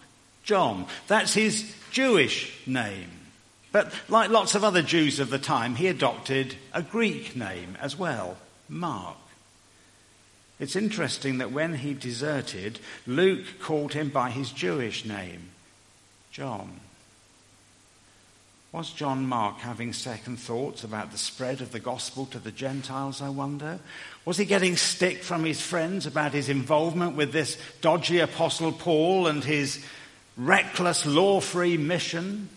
John. 0.44 0.86
That's 1.08 1.34
his 1.34 1.74
Jewish 1.90 2.66
name. 2.66 3.10
But 3.72 3.92
like 4.08 4.30
lots 4.30 4.54
of 4.54 4.64
other 4.64 4.80
Jews 4.80 5.20
of 5.20 5.28
the 5.28 5.38
time, 5.38 5.74
he 5.74 5.88
adopted 5.88 6.54
a 6.72 6.80
Greek 6.80 7.36
name 7.36 7.76
as 7.80 7.98
well, 7.98 8.38
Mark. 8.68 9.16
It's 10.60 10.76
interesting 10.76 11.38
that 11.38 11.52
when 11.52 11.74
he 11.74 11.94
deserted, 11.94 12.80
Luke 13.06 13.44
called 13.60 13.92
him 13.92 14.08
by 14.08 14.30
his 14.30 14.50
Jewish 14.50 15.04
name, 15.04 15.50
John. 16.32 16.80
Was 18.72 18.92
John 18.92 19.26
Mark 19.26 19.58
having 19.58 19.92
second 19.92 20.38
thoughts 20.38 20.84
about 20.84 21.10
the 21.10 21.18
spread 21.18 21.62
of 21.62 21.72
the 21.72 21.80
gospel 21.80 22.26
to 22.26 22.38
the 22.38 22.50
Gentiles, 22.50 23.22
I 23.22 23.30
wonder? 23.30 23.78
Was 24.24 24.36
he 24.36 24.44
getting 24.44 24.76
stick 24.76 25.22
from 25.22 25.44
his 25.44 25.60
friends 25.60 26.04
about 26.04 26.32
his 26.32 26.50
involvement 26.50 27.16
with 27.16 27.32
this 27.32 27.56
dodgy 27.80 28.18
apostle 28.18 28.72
Paul 28.72 29.26
and 29.26 29.42
his 29.42 29.82
reckless, 30.36 31.06
law 31.06 31.40
free 31.40 31.78
mission? 31.78 32.50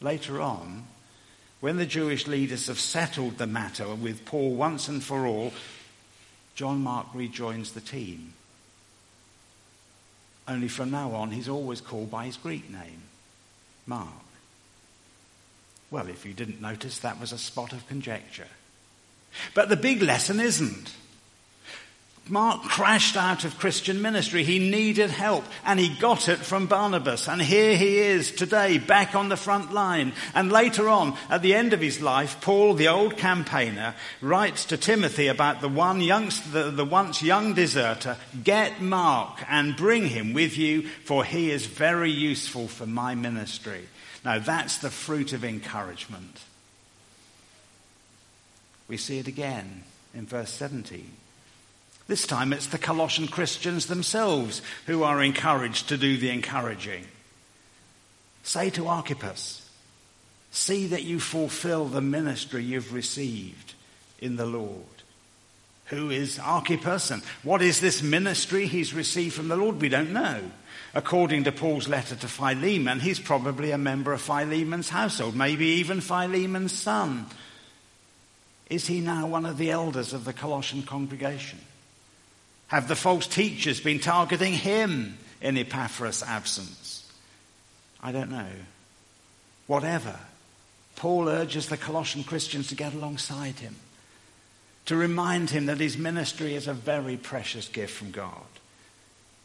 Later 0.00 0.40
on, 0.40 0.86
when 1.60 1.76
the 1.76 1.86
Jewish 1.86 2.28
leaders 2.28 2.68
have 2.68 2.78
settled 2.78 3.38
the 3.38 3.48
matter 3.48 3.92
with 3.96 4.24
Paul 4.24 4.54
once 4.54 4.86
and 4.86 5.02
for 5.02 5.26
all, 5.26 5.52
John 6.58 6.82
Mark 6.82 7.06
rejoins 7.14 7.70
the 7.70 7.80
team. 7.80 8.32
Only 10.48 10.66
from 10.66 10.90
now 10.90 11.12
on, 11.12 11.30
he's 11.30 11.48
always 11.48 11.80
called 11.80 12.10
by 12.10 12.26
his 12.26 12.36
Greek 12.36 12.68
name. 12.68 13.02
Mark. 13.86 14.08
Well, 15.92 16.08
if 16.08 16.26
you 16.26 16.32
didn't 16.32 16.60
notice, 16.60 16.98
that 16.98 17.20
was 17.20 17.30
a 17.30 17.38
spot 17.38 17.72
of 17.72 17.86
conjecture. 17.86 18.48
But 19.54 19.68
the 19.68 19.76
big 19.76 20.02
lesson 20.02 20.40
isn't. 20.40 20.96
Mark 22.30 22.62
crashed 22.62 23.16
out 23.16 23.44
of 23.44 23.58
Christian 23.58 24.02
ministry. 24.02 24.44
He 24.44 24.58
needed 24.58 25.10
help 25.10 25.44
and 25.64 25.78
he 25.80 25.88
got 25.88 26.28
it 26.28 26.38
from 26.38 26.66
Barnabas. 26.66 27.28
And 27.28 27.40
here 27.40 27.76
he 27.76 27.98
is 27.98 28.32
today 28.32 28.78
back 28.78 29.14
on 29.14 29.28
the 29.28 29.36
front 29.36 29.72
line. 29.72 30.12
And 30.34 30.52
later 30.52 30.88
on, 30.88 31.16
at 31.30 31.42
the 31.42 31.54
end 31.54 31.72
of 31.72 31.80
his 31.80 32.00
life, 32.00 32.40
Paul, 32.40 32.74
the 32.74 32.88
old 32.88 33.16
campaigner, 33.16 33.94
writes 34.20 34.64
to 34.66 34.76
Timothy 34.76 35.28
about 35.28 35.60
the 35.60 35.68
one 35.68 36.00
youngst- 36.00 36.52
the, 36.52 36.70
the 36.70 36.84
once 36.84 37.22
young 37.22 37.54
deserter, 37.54 38.16
get 38.44 38.80
Mark 38.80 39.44
and 39.48 39.76
bring 39.76 40.08
him 40.08 40.32
with 40.32 40.56
you 40.56 40.82
for 41.04 41.24
he 41.24 41.50
is 41.50 41.66
very 41.66 42.10
useful 42.10 42.68
for 42.68 42.86
my 42.86 43.14
ministry. 43.14 43.88
Now 44.24 44.38
that's 44.38 44.78
the 44.78 44.90
fruit 44.90 45.32
of 45.32 45.44
encouragement. 45.44 46.40
We 48.88 48.96
see 48.96 49.18
it 49.18 49.28
again 49.28 49.84
in 50.14 50.26
verse 50.26 50.50
17. 50.52 51.10
This 52.08 52.26
time 52.26 52.54
it's 52.54 52.66
the 52.66 52.78
Colossian 52.78 53.28
Christians 53.28 53.86
themselves 53.86 54.62
who 54.86 55.02
are 55.02 55.22
encouraged 55.22 55.90
to 55.90 55.98
do 55.98 56.16
the 56.16 56.30
encouraging. 56.30 57.04
Say 58.42 58.70
to 58.70 58.88
Archippus, 58.88 59.70
see 60.50 60.86
that 60.86 61.04
you 61.04 61.20
fulfill 61.20 61.84
the 61.84 62.00
ministry 62.00 62.64
you've 62.64 62.94
received 62.94 63.74
in 64.20 64.36
the 64.36 64.46
Lord. 64.46 64.84
Who 65.86 66.08
is 66.10 66.38
Archippus 66.38 67.10
and 67.10 67.22
what 67.42 67.60
is 67.60 67.80
this 67.80 68.02
ministry 68.02 68.66
he's 68.66 68.94
received 68.94 69.34
from 69.34 69.48
the 69.48 69.56
Lord? 69.56 69.80
We 69.80 69.90
don't 69.90 70.12
know. 70.12 70.40
According 70.94 71.44
to 71.44 71.52
Paul's 71.52 71.88
letter 71.88 72.16
to 72.16 72.28
Philemon, 72.28 73.00
he's 73.00 73.20
probably 73.20 73.70
a 73.70 73.78
member 73.78 74.14
of 74.14 74.22
Philemon's 74.22 74.88
household, 74.88 75.36
maybe 75.36 75.66
even 75.66 76.00
Philemon's 76.00 76.72
son. 76.72 77.26
Is 78.70 78.86
he 78.86 79.00
now 79.00 79.26
one 79.26 79.44
of 79.44 79.58
the 79.58 79.70
elders 79.70 80.14
of 80.14 80.24
the 80.24 80.32
Colossian 80.32 80.82
congregation? 80.82 81.58
Have 82.68 82.86
the 82.86 82.96
false 82.96 83.26
teachers 83.26 83.80
been 83.80 83.98
targeting 83.98 84.52
him 84.52 85.18
in 85.40 85.56
Epaphras' 85.56 86.22
absence? 86.22 87.10
I 88.02 88.12
don't 88.12 88.30
know. 88.30 88.50
Whatever. 89.66 90.18
Paul 90.96 91.28
urges 91.28 91.68
the 91.68 91.76
Colossian 91.76 92.24
Christians 92.24 92.68
to 92.68 92.74
get 92.74 92.92
alongside 92.92 93.60
him, 93.60 93.76
to 94.86 94.96
remind 94.96 95.50
him 95.50 95.66
that 95.66 95.78
his 95.78 95.96
ministry 95.96 96.54
is 96.54 96.66
a 96.66 96.74
very 96.74 97.16
precious 97.16 97.68
gift 97.68 97.94
from 97.94 98.10
God, 98.10 98.46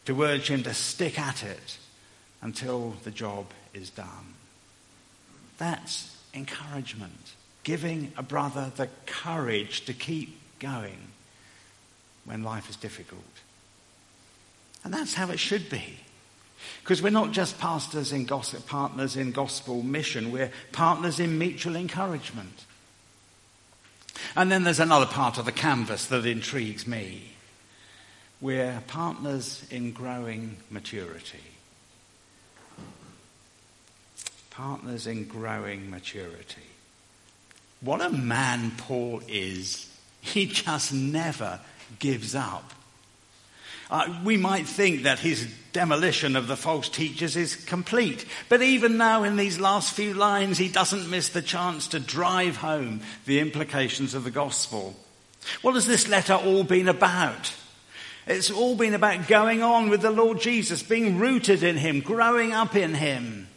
to 0.04 0.22
urge 0.22 0.50
him 0.50 0.62
to 0.64 0.74
stick 0.74 1.18
at 1.18 1.42
it 1.44 1.78
until 2.42 2.96
the 3.04 3.10
job 3.10 3.46
is 3.72 3.88
done. 3.90 4.34
That's 5.56 6.14
encouragement, 6.34 7.34
giving 7.62 8.12
a 8.16 8.22
brother 8.22 8.72
the 8.74 8.88
courage 9.06 9.84
to 9.86 9.94
keep 9.94 10.36
going 10.58 11.13
when 12.24 12.42
life 12.42 12.70
is 12.70 12.76
difficult. 12.76 13.22
And 14.82 14.92
that's 14.92 15.14
how 15.14 15.30
it 15.30 15.38
should 15.38 15.70
be. 15.70 15.98
Because 16.80 17.02
we're 17.02 17.10
not 17.10 17.32
just 17.32 17.58
pastors 17.58 18.12
in 18.12 18.26
gospel, 18.26 18.60
partners 18.66 19.16
in 19.16 19.32
gospel 19.32 19.82
mission, 19.82 20.30
we're 20.30 20.52
partners 20.72 21.20
in 21.20 21.38
mutual 21.38 21.76
encouragement. 21.76 22.64
And 24.36 24.50
then 24.50 24.64
there's 24.64 24.80
another 24.80 25.06
part 25.06 25.38
of 25.38 25.44
the 25.44 25.52
canvas 25.52 26.06
that 26.06 26.26
intrigues 26.26 26.86
me. 26.86 27.32
We're 28.40 28.82
partners 28.86 29.66
in 29.70 29.92
growing 29.92 30.56
maturity. 30.70 31.40
Partners 34.50 35.06
in 35.06 35.24
growing 35.24 35.90
maturity. 35.90 36.62
What 37.80 38.00
a 38.00 38.10
man 38.10 38.72
Paul 38.76 39.22
is. 39.28 39.90
He 40.20 40.46
just 40.46 40.92
never 40.92 41.60
gives 41.98 42.34
up. 42.34 42.72
Uh, 43.90 44.20
we 44.24 44.36
might 44.36 44.66
think 44.66 45.02
that 45.02 45.18
his 45.18 45.46
demolition 45.72 46.36
of 46.36 46.46
the 46.46 46.56
false 46.56 46.88
teachers 46.88 47.36
is 47.36 47.54
complete. 47.54 48.24
But 48.48 48.62
even 48.62 48.96
now, 48.96 49.24
in 49.24 49.36
these 49.36 49.60
last 49.60 49.92
few 49.92 50.14
lines, 50.14 50.56
he 50.56 50.68
doesn't 50.68 51.10
miss 51.10 51.28
the 51.28 51.42
chance 51.42 51.88
to 51.88 52.00
drive 52.00 52.56
home 52.56 53.02
the 53.26 53.40
implications 53.40 54.14
of 54.14 54.24
the 54.24 54.30
gospel. 54.30 54.96
What 55.62 55.74
has 55.74 55.86
this 55.86 56.08
letter 56.08 56.34
all 56.34 56.64
been 56.64 56.88
about? 56.88 57.54
It's 58.26 58.50
all 58.50 58.74
been 58.74 58.94
about 58.94 59.28
going 59.28 59.62
on 59.62 59.90
with 59.90 60.00
the 60.00 60.10
Lord 60.10 60.40
Jesus, 60.40 60.82
being 60.82 61.18
rooted 61.18 61.62
in 61.62 61.76
him, 61.76 62.00
growing 62.00 62.52
up 62.52 62.74
in 62.74 62.94
him. 62.94 63.48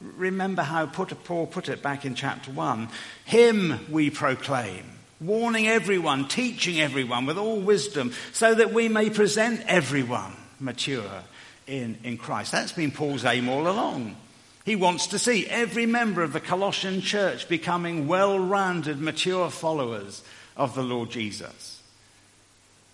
Remember 0.00 0.62
how 0.62 0.86
Paul 0.86 1.46
put 1.46 1.68
it 1.68 1.82
back 1.82 2.04
in 2.04 2.14
chapter 2.14 2.50
1 2.50 2.88
Him 3.24 3.80
we 3.90 4.10
proclaim 4.10 4.84
warning 5.20 5.66
everyone, 5.66 6.28
teaching 6.28 6.80
everyone 6.80 7.26
with 7.26 7.38
all 7.38 7.60
wisdom, 7.60 8.12
so 8.32 8.54
that 8.54 8.72
we 8.72 8.88
may 8.88 9.10
present 9.10 9.62
everyone 9.66 10.32
mature 10.60 11.22
in, 11.66 11.98
in 12.04 12.16
Christ. 12.16 12.52
That's 12.52 12.72
been 12.72 12.90
Paul's 12.90 13.24
aim 13.24 13.48
all 13.48 13.68
along. 13.68 14.16
He 14.64 14.76
wants 14.76 15.08
to 15.08 15.18
see 15.18 15.46
every 15.46 15.86
member 15.86 16.22
of 16.22 16.32
the 16.32 16.40
Colossian 16.40 17.00
church 17.00 17.48
becoming 17.48 18.08
well 18.08 18.38
rounded, 18.38 19.00
mature 19.00 19.48
followers 19.50 20.22
of 20.56 20.74
the 20.74 20.82
Lord 20.82 21.10
Jesus. 21.10 21.80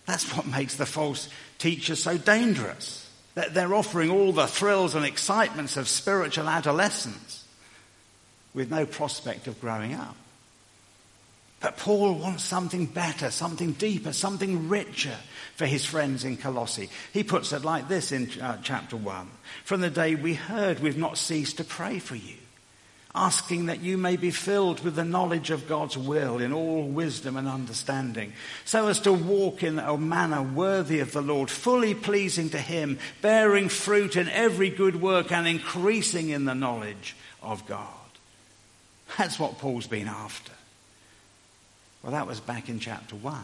That's 0.07 0.37
what 0.37 0.47
makes 0.47 0.77
the 0.77 0.87
false 0.87 1.29
teachers 1.59 2.03
so 2.03 2.19
dangerous. 2.19 3.09
That 3.35 3.55
they're 3.55 3.75
offering 3.75 4.11
all 4.11 4.33
the 4.33 4.47
thrills 4.47 4.95
and 4.95 5.07
excitements 5.07 5.79
of 5.79 5.89
spiritual 5.89 6.49
adolescence 6.49 7.47
with 8.53 8.71
no 8.71 8.85
prospect 8.85 9.47
of 9.47 9.59
growing 9.59 9.95
up. 9.95 10.17
But 11.63 11.77
Paul 11.77 12.15
wants 12.15 12.43
something 12.43 12.87
better, 12.87 13.31
something 13.31 13.73
deeper, 13.73 14.13
something 14.13 14.69
richer 14.69 15.17
for 15.55 15.65
his 15.65 15.85
friends 15.85 16.25
in 16.25 16.37
Colossae. 16.37 16.91
He 17.13 17.23
puts 17.23 17.53
it 17.53 17.65
like 17.65 17.87
this 17.87 18.11
in 18.11 18.29
uh, 18.41 18.59
chapter 18.65 18.97
1 18.97 19.31
From 19.65 19.81
the 19.81 19.89
day 19.89 20.17
we 20.17 20.35
heard, 20.35 20.81
we've 20.81 20.99
not 20.99 21.19
ceased 21.19 21.59
to 21.59 21.65
pray 21.65 22.01
for 22.01 22.17
you, 22.17 22.35
asking 23.15 23.67
that 23.67 23.81
you 23.81 23.97
may 23.97 24.17
be 24.17 24.33
filled 24.33 24.83
with 24.83 24.97
the 24.97 25.05
knowledge 25.05 25.51
of 25.51 25.69
God's 25.69 25.97
will 25.97 26.41
in 26.41 26.53
all 26.53 26.83
wisdom 26.83 27.37
and 27.37 27.47
understanding, 27.47 28.33
so 28.65 28.89
as 28.89 28.99
to 29.01 29.13
walk 29.13 29.63
in 29.63 29.79
a 29.79 29.97
manner 29.97 30.43
worthy 30.43 30.99
of 30.99 31.13
the 31.13 31.23
Lord, 31.23 31.49
fully 31.49 31.95
pleasing 31.95 32.51
to 32.51 32.59
him, 32.59 32.99
bearing 33.21 33.69
fruit 33.69 34.17
in 34.17 34.29
every 34.31 34.71
good 34.71 35.01
work 35.01 35.31
and 35.31 35.47
increasing 35.47 36.31
in 36.31 36.45
the 36.45 36.57
knowledge 36.57 37.15
of 37.41 37.65
God. 37.69 37.87
That's 39.17 39.39
what 39.39 39.59
Paul's 39.59 39.87
been 39.87 40.09
after. 40.09 40.53
Well, 42.03 42.13
that 42.13 42.27
was 42.27 42.41
back 42.41 42.69
in 42.69 42.81
chapter 42.81 43.15
1. 43.15 43.43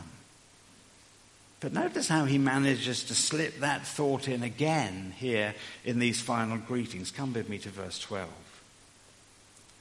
But 1.61 1.73
notice 1.73 2.09
how 2.09 2.25
he 2.25 2.39
manages 2.39 3.05
to 3.05 3.15
slip 3.15 3.61
that 3.61 3.87
thought 3.87 4.29
in 4.29 4.43
again 4.43 5.13
here 5.17 5.55
in 5.85 5.99
these 5.99 6.21
final 6.21 6.59
greetings. 6.59 7.11
Come 7.11 7.33
with 7.33 7.49
me 7.49 7.59
to 7.59 7.69
verse 7.69 7.99
12. 7.99 8.29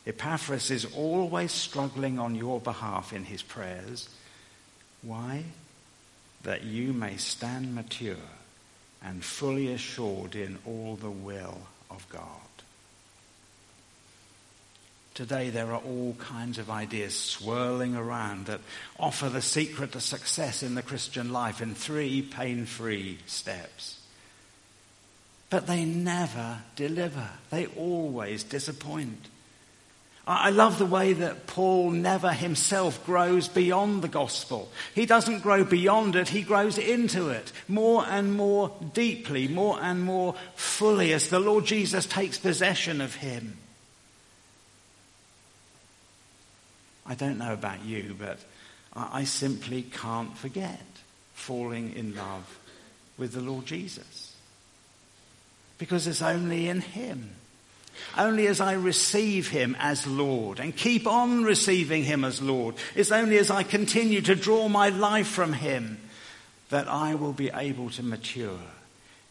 Epaphras 0.08 0.72
is 0.72 0.86
always 0.96 1.52
struggling 1.52 2.18
on 2.18 2.34
your 2.34 2.60
behalf 2.60 3.13
in 3.13 3.26
his 3.26 3.44
prayers. 3.44 4.10
Why? 5.02 5.44
That 6.44 6.63
you 6.63 6.94
may 6.94 7.18
stand 7.18 7.76
mature 7.76 8.16
and 9.04 9.24
fully 9.24 9.74
assured 9.74 10.36
in 10.36 10.58
all 10.66 10.96
the 10.96 11.12
will 11.12 11.60
of 11.92 12.08
God. 12.10 12.46
Today, 15.17 15.49
there 15.49 15.73
are 15.73 15.82
all 15.82 16.15
kinds 16.19 16.60
of 16.60 16.69
ideas 16.69 17.19
swirling 17.19 17.95
around 17.95 18.45
that 18.45 18.62
offer 18.99 19.30
the 19.30 19.41
secret 19.41 19.93
to 19.93 19.99
success 19.99 20.62
in 20.62 20.75
the 20.75 20.84
Christian 20.84 21.34
life 21.34 21.60
in 21.60 21.73
three 21.73 22.21
pain 22.21 22.67
free 22.67 23.17
steps. 23.25 23.99
but 25.49 25.65
they 25.65 25.86
never 25.86 26.60
deliver. 26.75 27.30
They 27.49 27.65
always 27.65 28.43
disappoint. 28.43 29.30
I 30.27 30.51
love 30.51 30.77
the 30.77 30.86
way 30.86 31.13
that 31.13 31.47
Paul 31.47 31.89
never 31.89 32.32
himself 32.32 33.03
grows 33.03 33.47
beyond 33.47 34.03
the 34.03 34.08
gospel. 34.08 34.69
He 34.93 35.08
doesn't 35.08 35.41
grow 35.41 35.63
beyond 35.63 36.15
it, 36.15 36.30
he 36.30 36.43
grows 36.43 36.77
into 36.77 37.30
it 37.30 37.51
more 37.67 38.06
and 38.08 38.36
more 38.36 38.71
deeply, 38.93 39.47
more 39.47 39.80
and 39.82 40.03
more 40.03 40.36
fully 40.53 41.12
as 41.12 41.30
the 41.30 41.39
Lord 41.39 41.65
Jesus 41.65 42.06
takes 42.06 42.38
possession 42.38 43.01
of 43.01 43.15
him. 43.15 43.58
I 47.08 47.15
don't 47.15 47.38
know 47.38 47.54
about 47.54 47.86
you, 47.86 48.15
but 48.17 48.39
I 48.96 49.24
simply 49.24 49.84
can't 49.84 50.38
forget 50.38 50.86
falling 51.34 51.93
in 51.93 52.15
love 52.15 52.60
with 53.17 53.34
the 53.34 53.41
Lord 53.41 53.65
Jesus. 53.65 54.36
Because 55.78 56.08
it's 56.08 56.22
only 56.22 56.67
in 56.67 56.82
Him 56.82 57.32
only 58.17 58.48
as 58.48 58.62
I 58.62 58.74
receive 58.74 59.50
him 59.50 59.76
as 59.80 60.08
Lord 60.08 60.60
and 60.60 60.76
keep 60.76 61.08
on 61.08 61.43
receiving 61.43 62.04
him 62.04 62.24
as 62.24 62.41
Lord. 62.41 62.76
It's 62.96 63.12
only 63.12 63.38
as 63.38 63.52
I 63.52 63.63
continue 63.63 64.22
to 64.22 64.36
draw 64.36 64.67
my 64.67 64.89
life 64.89 65.28
from 65.28 65.54
him 65.54 66.00
that 66.70 66.88
I 66.88 67.15
will 67.15 67.34
be 67.34 67.50
able 67.54 67.89
to 67.91 68.04
mature 68.04 68.60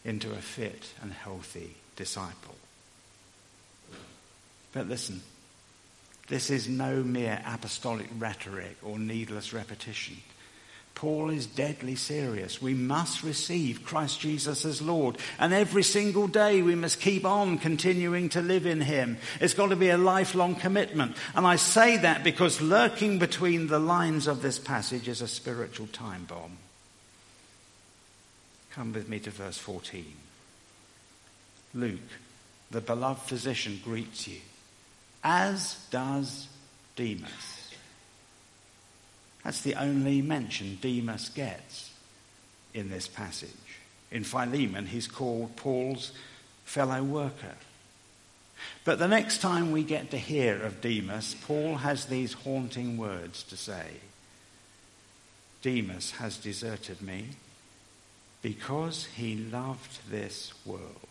into 0.03 0.31
a 0.31 0.37
fit 0.37 0.93
and 1.01 1.11
healthy 1.11 1.75
disciple. 1.95 2.55
But 4.73 4.87
listen, 4.87 5.21
this 6.27 6.49
is 6.49 6.67
no 6.67 7.03
mere 7.03 7.41
apostolic 7.45 8.07
rhetoric 8.17 8.77
or 8.83 8.99
needless 8.99 9.53
repetition. 9.53 10.17
Paul 10.97 11.29
is 11.29 11.45
deadly 11.45 11.95
serious. 11.95 12.59
We 12.59 12.73
must 12.73 13.21
receive 13.21 13.85
Christ 13.85 14.19
Jesus 14.19 14.65
as 14.65 14.81
Lord. 14.81 15.19
And 15.37 15.53
every 15.53 15.83
single 15.83 16.27
day 16.27 16.63
we 16.63 16.73
must 16.73 16.99
keep 16.99 17.23
on 17.23 17.59
continuing 17.59 18.29
to 18.29 18.41
live 18.41 18.65
in 18.65 18.81
Him. 18.81 19.19
It's 19.39 19.53
got 19.53 19.67
to 19.67 19.75
be 19.75 19.89
a 19.89 19.97
lifelong 19.97 20.55
commitment. 20.55 21.15
And 21.35 21.45
I 21.45 21.55
say 21.55 21.97
that 21.97 22.23
because 22.23 22.61
lurking 22.61 23.19
between 23.19 23.67
the 23.67 23.77
lines 23.77 24.25
of 24.25 24.41
this 24.41 24.57
passage 24.57 25.07
is 25.07 25.21
a 25.21 25.27
spiritual 25.27 25.85
time 25.85 26.25
bomb. 26.25 26.57
Come 28.71 28.91
with 28.91 29.07
me 29.07 29.19
to 29.19 29.29
verse 29.29 29.59
14. 29.59 30.03
Luke, 31.75 31.99
the 32.71 32.81
beloved 32.81 33.21
physician, 33.21 33.79
greets 33.83 34.27
you, 34.27 34.39
as 35.23 35.85
does 35.91 36.47
Demas. 36.95 37.73
That's 39.43 39.61
the 39.61 39.75
only 39.75 40.21
mention 40.21 40.77
Demas 40.81 41.29
gets 41.29 41.91
in 42.73 42.89
this 42.89 43.07
passage. 43.07 43.51
In 44.11 44.23
Philemon, 44.23 44.87
he's 44.87 45.07
called 45.07 45.55
Paul's 45.55 46.11
fellow 46.65 47.03
worker. 47.03 47.55
But 48.83 48.99
the 48.99 49.07
next 49.07 49.39
time 49.39 49.71
we 49.71 49.83
get 49.83 50.11
to 50.11 50.17
hear 50.17 50.61
of 50.61 50.81
Demas, 50.81 51.35
Paul 51.45 51.75
has 51.77 52.05
these 52.05 52.33
haunting 52.33 52.97
words 52.97 53.43
to 53.43 53.57
say 53.57 53.85
Demas 55.61 56.11
has 56.11 56.37
deserted 56.37 57.01
me 57.01 57.27
because 58.41 59.05
he 59.15 59.35
loved 59.35 60.09
this 60.09 60.53
world. 60.65 61.07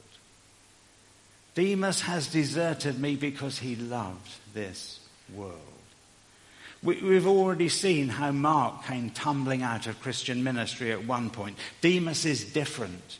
Demas 1.56 2.02
has 2.02 2.28
deserted 2.28 3.00
me 3.00 3.16
because 3.16 3.58
he 3.58 3.76
loved 3.76 4.30
this 4.52 5.00
world. 5.34 5.58
We, 6.82 7.14
have 7.14 7.26
already 7.26 7.70
seen 7.70 8.10
how 8.10 8.30
Mark 8.30 8.84
came 8.84 9.08
tumbling 9.08 9.62
out 9.62 9.86
of 9.86 10.00
Christian 10.02 10.44
ministry 10.44 10.92
at 10.92 11.06
one 11.06 11.30
point. 11.30 11.56
Demas 11.80 12.26
is 12.26 12.52
different. 12.52 13.18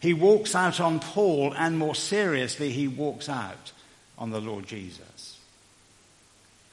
He 0.00 0.12
walks 0.12 0.56
out 0.56 0.80
on 0.80 0.98
Paul, 0.98 1.54
and 1.54 1.78
more 1.78 1.94
seriously, 1.94 2.72
he 2.72 2.88
walks 2.88 3.28
out 3.28 3.72
on 4.18 4.30
the 4.30 4.40
Lord 4.40 4.66
Jesus. 4.66 5.38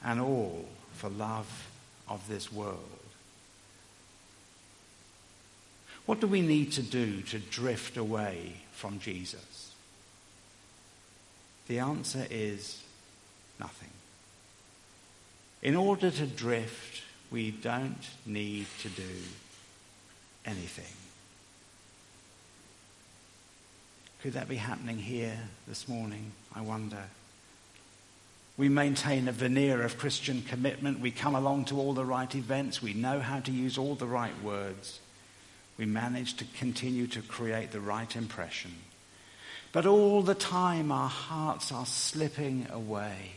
And 0.04 0.20
all 0.20 0.66
for 0.94 1.08
love 1.10 1.68
of 2.08 2.26
this 2.26 2.52
world. 2.52 2.80
What 6.06 6.20
do 6.20 6.26
we 6.26 6.42
need 6.42 6.72
to 6.72 6.82
do 6.82 7.22
to 7.22 7.38
drift 7.38 7.96
away 7.96 8.54
from 8.72 8.98
Jesus? 8.98 9.65
The 11.68 11.80
answer 11.80 12.26
is 12.30 12.82
nothing. 13.58 13.90
In 15.62 15.74
order 15.74 16.10
to 16.10 16.26
drift, 16.26 17.02
we 17.30 17.50
don't 17.50 18.08
need 18.24 18.66
to 18.82 18.88
do 18.88 19.02
anything. 20.44 20.84
Could 24.22 24.34
that 24.34 24.48
be 24.48 24.56
happening 24.56 24.98
here 24.98 25.38
this 25.66 25.88
morning? 25.88 26.32
I 26.54 26.60
wonder. 26.60 27.02
We 28.56 28.68
maintain 28.68 29.28
a 29.28 29.32
veneer 29.32 29.82
of 29.82 29.98
Christian 29.98 30.42
commitment. 30.42 31.00
We 31.00 31.10
come 31.10 31.34
along 31.34 31.66
to 31.66 31.78
all 31.78 31.92
the 31.92 32.04
right 32.04 32.32
events. 32.34 32.80
We 32.80 32.94
know 32.94 33.20
how 33.20 33.40
to 33.40 33.52
use 33.52 33.76
all 33.76 33.94
the 33.94 34.06
right 34.06 34.32
words. 34.42 35.00
We 35.76 35.84
manage 35.84 36.34
to 36.38 36.44
continue 36.58 37.06
to 37.08 37.20
create 37.22 37.70
the 37.70 37.80
right 37.80 38.16
impression. 38.16 38.72
But 39.76 39.84
all 39.84 40.22
the 40.22 40.34
time, 40.34 40.90
our 40.90 41.10
hearts 41.10 41.70
are 41.70 41.84
slipping 41.84 42.66
away 42.72 43.32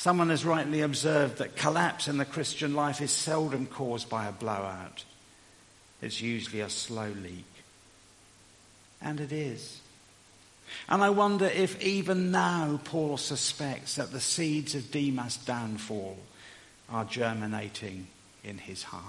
Someone 0.00 0.30
has 0.30 0.46
rightly 0.46 0.80
observed 0.80 1.36
that 1.36 1.56
collapse 1.56 2.08
in 2.08 2.16
the 2.16 2.24
Christian 2.24 2.74
life 2.74 3.02
is 3.02 3.10
seldom 3.10 3.66
caused 3.66 4.08
by 4.08 4.26
a 4.26 4.32
blowout. 4.32 5.04
It's 6.00 6.22
usually 6.22 6.62
a 6.62 6.70
slow 6.70 7.10
leak. 7.22 7.44
And 9.02 9.20
it 9.20 9.30
is. 9.30 9.82
And 10.88 11.02
I 11.02 11.10
wonder 11.10 11.44
if 11.44 11.82
even 11.82 12.30
now 12.30 12.80
Paul 12.82 13.18
suspects 13.18 13.96
that 13.96 14.10
the 14.10 14.20
seeds 14.20 14.74
of 14.74 14.90
Demas' 14.90 15.36
downfall 15.36 16.16
are 16.88 17.04
germinating 17.04 18.06
in 18.42 18.56
his 18.56 18.84
heart. 18.84 19.04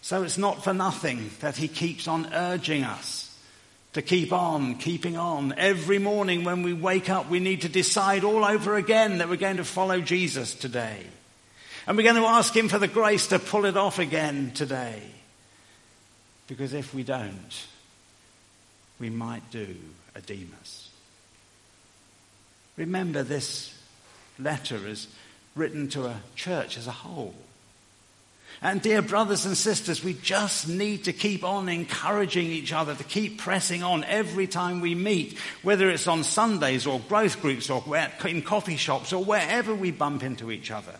So 0.00 0.24
it's 0.24 0.36
not 0.36 0.64
for 0.64 0.74
nothing 0.74 1.30
that 1.38 1.58
he 1.58 1.68
keeps 1.68 2.08
on 2.08 2.26
urging 2.34 2.82
us 2.82 3.21
to 3.92 4.02
keep 4.02 4.32
on, 4.32 4.76
keeping 4.76 5.16
on. 5.16 5.54
Every 5.56 5.98
morning 5.98 6.44
when 6.44 6.62
we 6.62 6.72
wake 6.72 7.10
up, 7.10 7.28
we 7.28 7.40
need 7.40 7.62
to 7.62 7.68
decide 7.68 8.24
all 8.24 8.44
over 8.44 8.76
again 8.76 9.18
that 9.18 9.28
we're 9.28 9.36
going 9.36 9.58
to 9.58 9.64
follow 9.64 10.00
Jesus 10.00 10.54
today. 10.54 11.04
And 11.86 11.96
we're 11.96 12.04
going 12.04 12.22
to 12.22 12.28
ask 12.28 12.56
Him 12.56 12.68
for 12.68 12.78
the 12.78 12.88
grace 12.88 13.28
to 13.28 13.38
pull 13.38 13.64
it 13.64 13.76
off 13.76 13.98
again 13.98 14.52
today. 14.54 15.02
Because 16.46 16.72
if 16.74 16.94
we 16.94 17.02
don't, 17.02 17.66
we 18.98 19.10
might 19.10 19.50
do 19.50 19.76
a 20.14 20.20
Demas. 20.20 20.90
Remember, 22.76 23.22
this 23.22 23.78
letter 24.38 24.86
is 24.86 25.08
written 25.54 25.88
to 25.88 26.06
a 26.06 26.20
church 26.34 26.78
as 26.78 26.86
a 26.86 26.92
whole. 26.92 27.34
And 28.60 28.80
dear 28.80 29.02
brothers 29.02 29.46
and 29.46 29.56
sisters, 29.56 30.04
we 30.04 30.14
just 30.14 30.68
need 30.68 31.04
to 31.04 31.12
keep 31.12 31.42
on 31.42 31.68
encouraging 31.68 32.46
each 32.46 32.72
other 32.72 32.94
to 32.94 33.04
keep 33.04 33.38
pressing 33.38 33.82
on 33.82 34.04
every 34.04 34.46
time 34.46 34.80
we 34.80 34.94
meet, 34.94 35.38
whether 35.62 35.90
it's 35.90 36.06
on 36.06 36.22
Sundays 36.22 36.86
or 36.86 37.00
growth 37.00 37.40
groups 37.40 37.70
or 37.70 37.82
in 38.24 38.42
coffee 38.42 38.76
shops 38.76 39.12
or 39.12 39.24
wherever 39.24 39.74
we 39.74 39.90
bump 39.90 40.22
into 40.22 40.50
each 40.50 40.70
other. 40.70 40.94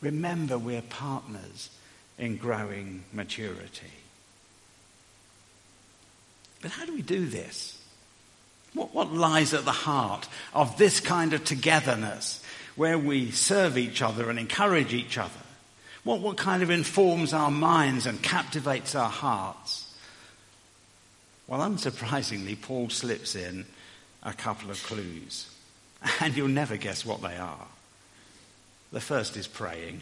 Remember, 0.00 0.58
we're 0.58 0.82
partners 0.82 1.70
in 2.18 2.36
growing 2.36 3.04
maturity. 3.12 3.86
But 6.60 6.70
how 6.70 6.86
do 6.86 6.94
we 6.94 7.02
do 7.02 7.26
this? 7.26 7.78
What, 8.74 8.94
what 8.94 9.12
lies 9.12 9.52
at 9.52 9.64
the 9.64 9.72
heart 9.72 10.28
of 10.54 10.78
this 10.78 11.00
kind 11.00 11.34
of 11.34 11.44
togetherness 11.44 12.42
where 12.76 12.98
we 12.98 13.30
serve 13.32 13.76
each 13.76 14.00
other 14.00 14.30
and 14.30 14.38
encourage 14.38 14.94
each 14.94 15.18
other? 15.18 15.30
What, 16.04 16.20
what 16.20 16.36
kind 16.36 16.62
of 16.62 16.70
informs 16.70 17.32
our 17.32 17.50
minds 17.50 18.06
and 18.06 18.20
captivates 18.22 18.94
our 18.94 19.10
hearts? 19.10 19.94
Well, 21.46 21.60
unsurprisingly, 21.60 22.60
Paul 22.60 22.88
slips 22.88 23.36
in 23.36 23.66
a 24.22 24.32
couple 24.32 24.70
of 24.70 24.82
clues. 24.82 25.48
And 26.20 26.36
you'll 26.36 26.48
never 26.48 26.76
guess 26.76 27.06
what 27.06 27.22
they 27.22 27.36
are. 27.36 27.66
The 28.90 29.00
first 29.00 29.36
is 29.36 29.46
praying. 29.46 30.00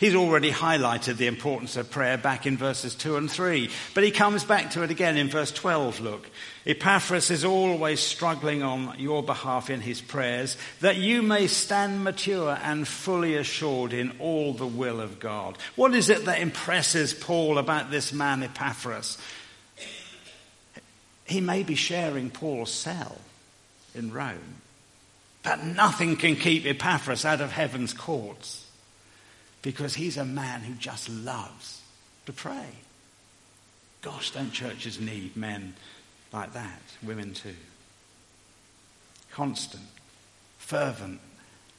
He's 0.00 0.14
already 0.14 0.50
highlighted 0.50 1.16
the 1.16 1.28
importance 1.28 1.76
of 1.76 1.90
prayer 1.90 2.18
back 2.18 2.46
in 2.46 2.56
verses 2.56 2.94
2 2.96 3.16
and 3.16 3.30
3, 3.30 3.70
but 3.94 4.02
he 4.02 4.10
comes 4.10 4.42
back 4.44 4.72
to 4.72 4.82
it 4.82 4.90
again 4.90 5.16
in 5.16 5.28
verse 5.28 5.52
12. 5.52 6.00
Look, 6.00 6.28
Epaphras 6.66 7.30
is 7.30 7.44
always 7.44 8.00
struggling 8.00 8.62
on 8.62 8.98
your 8.98 9.22
behalf 9.22 9.70
in 9.70 9.80
his 9.80 10.00
prayers, 10.00 10.56
that 10.80 10.96
you 10.96 11.22
may 11.22 11.46
stand 11.46 12.02
mature 12.02 12.58
and 12.62 12.88
fully 12.88 13.36
assured 13.36 13.92
in 13.92 14.12
all 14.18 14.52
the 14.52 14.66
will 14.66 15.00
of 15.00 15.20
God. 15.20 15.56
What 15.76 15.94
is 15.94 16.10
it 16.10 16.24
that 16.24 16.40
impresses 16.40 17.14
Paul 17.14 17.58
about 17.58 17.90
this 17.90 18.12
man, 18.12 18.42
Epaphras? 18.42 19.16
He 21.24 21.40
may 21.40 21.62
be 21.62 21.76
sharing 21.76 22.30
Paul's 22.30 22.72
cell 22.72 23.18
in 23.94 24.12
Rome, 24.12 24.62
but 25.44 25.62
nothing 25.62 26.16
can 26.16 26.34
keep 26.34 26.66
Epaphras 26.66 27.24
out 27.24 27.40
of 27.40 27.52
heaven's 27.52 27.92
courts 27.92 28.67
because 29.62 29.94
he's 29.94 30.16
a 30.16 30.24
man 30.24 30.60
who 30.60 30.74
just 30.74 31.08
loves 31.08 31.80
to 32.26 32.32
pray. 32.32 32.66
Gosh, 34.02 34.30
don't 34.30 34.52
churches 34.52 35.00
need 35.00 35.36
men 35.36 35.74
like 36.32 36.52
that? 36.52 36.80
Women 37.02 37.34
too. 37.34 37.56
Constant, 39.32 39.86
fervent, 40.58 41.20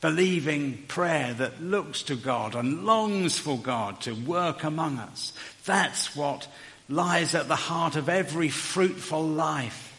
believing 0.02 0.84
prayer 0.88 1.34
that 1.34 1.62
looks 1.62 2.04
to 2.04 2.15
God 2.15 2.56
and 2.56 2.86
longs 2.86 3.38
for 3.38 3.58
God 3.58 4.02
to 4.02 4.13
work 4.13 4.63
among 4.63 4.98
us. 4.98 5.34
That's 5.65 6.15
what 6.15 6.48
lies 6.88 7.36
at 7.36 7.48
the 7.48 7.56
heart 7.56 7.96
of 7.96 8.10
every 8.10 8.50
fruitful 8.50 9.24
life 9.24 9.96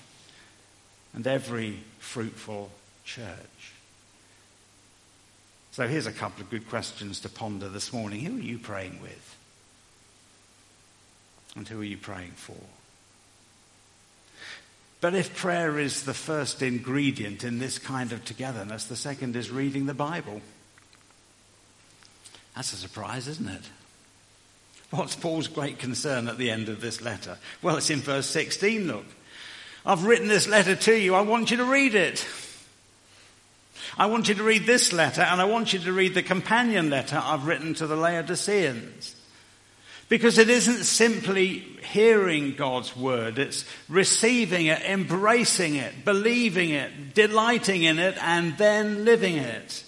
and 1.14 1.26
every 1.26 1.78
fruitful 1.98 2.70
church. 3.04 3.72
So 5.80 5.88
here's 5.88 6.06
a 6.06 6.12
couple 6.12 6.42
of 6.42 6.50
good 6.50 6.68
questions 6.68 7.20
to 7.20 7.30
ponder 7.30 7.66
this 7.70 7.90
morning. 7.90 8.20
Who 8.20 8.36
are 8.36 8.42
you 8.42 8.58
praying 8.58 9.00
with? 9.00 9.38
And 11.56 11.66
who 11.66 11.80
are 11.80 11.84
you 11.84 11.96
praying 11.96 12.32
for? 12.32 12.58
But 15.00 15.14
if 15.14 15.34
prayer 15.34 15.78
is 15.78 16.02
the 16.02 16.12
first 16.12 16.60
ingredient 16.60 17.44
in 17.44 17.60
this 17.60 17.78
kind 17.78 18.12
of 18.12 18.26
togetherness, 18.26 18.84
the 18.84 18.94
second 18.94 19.36
is 19.36 19.50
reading 19.50 19.86
the 19.86 19.94
Bible. 19.94 20.42
That's 22.54 22.74
a 22.74 22.76
surprise, 22.76 23.26
isn't 23.26 23.48
it? 23.48 23.70
What's 24.90 25.16
Paul's 25.16 25.48
great 25.48 25.78
concern 25.78 26.28
at 26.28 26.36
the 26.36 26.50
end 26.50 26.68
of 26.68 26.82
this 26.82 27.00
letter? 27.00 27.38
Well, 27.62 27.78
it's 27.78 27.88
in 27.88 28.00
verse 28.00 28.26
16, 28.26 28.86
look. 28.86 29.06
I've 29.86 30.04
written 30.04 30.28
this 30.28 30.46
letter 30.46 30.76
to 30.76 30.94
you. 30.94 31.14
I 31.14 31.22
want 31.22 31.50
you 31.50 31.56
to 31.56 31.64
read 31.64 31.94
it. 31.94 32.26
I 33.98 34.06
want 34.06 34.28
you 34.28 34.34
to 34.34 34.42
read 34.42 34.66
this 34.66 34.92
letter, 34.92 35.22
and 35.22 35.40
I 35.40 35.44
want 35.44 35.72
you 35.72 35.78
to 35.80 35.92
read 35.92 36.14
the 36.14 36.22
companion 36.22 36.90
letter 36.90 37.20
I've 37.22 37.46
written 37.46 37.74
to 37.74 37.86
the 37.86 37.96
Laodiceans. 37.96 39.16
Because 40.08 40.38
it 40.38 40.50
isn't 40.50 40.84
simply 40.84 41.60
hearing 41.92 42.54
God's 42.56 42.96
word, 42.96 43.38
it's 43.38 43.64
receiving 43.88 44.66
it, 44.66 44.82
embracing 44.82 45.76
it, 45.76 46.04
believing 46.04 46.70
it, 46.70 47.14
delighting 47.14 47.84
in 47.84 47.98
it, 48.00 48.16
and 48.20 48.58
then 48.58 49.04
living 49.04 49.36
it. 49.36 49.84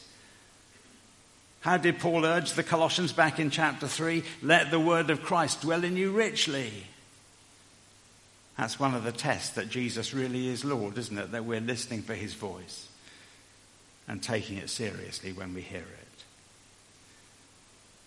How 1.61 1.77
did 1.77 1.99
Paul 1.99 2.25
urge 2.25 2.53
the 2.53 2.63
Colossians 2.63 3.13
back 3.13 3.39
in 3.41 3.51
chapter 3.51 3.89
3? 3.89 4.23
Let 4.43 4.71
the 4.71 4.81
word 4.81 5.11
of 5.11 5.23
Christ 5.23 5.63
dwell 5.63 5.85
in 5.85 5.97
you 5.97 6.13
richly. 6.13 6.73
That's 8.57 8.79
one 8.79 8.95
of 8.95 9.05
the 9.05 9.13
tests 9.13 9.51
that 9.51 9.71
Jesus 9.71 10.13
really 10.13 10.49
is 10.49 10.65
Lord, 10.65 10.99
isn't 10.99 11.19
it? 11.19 11.33
That 11.33 11.45
we're 11.45 11.61
listening 11.61 12.03
for 12.03 12.15
his 12.15 12.35
voice 12.35 12.89
and 14.09 14.23
taking 14.23 14.59
it 14.59 14.71
seriously 14.71 15.33
when 15.33 15.55
we 15.55 15.61
hear 15.61 15.81
it. 15.81 16.03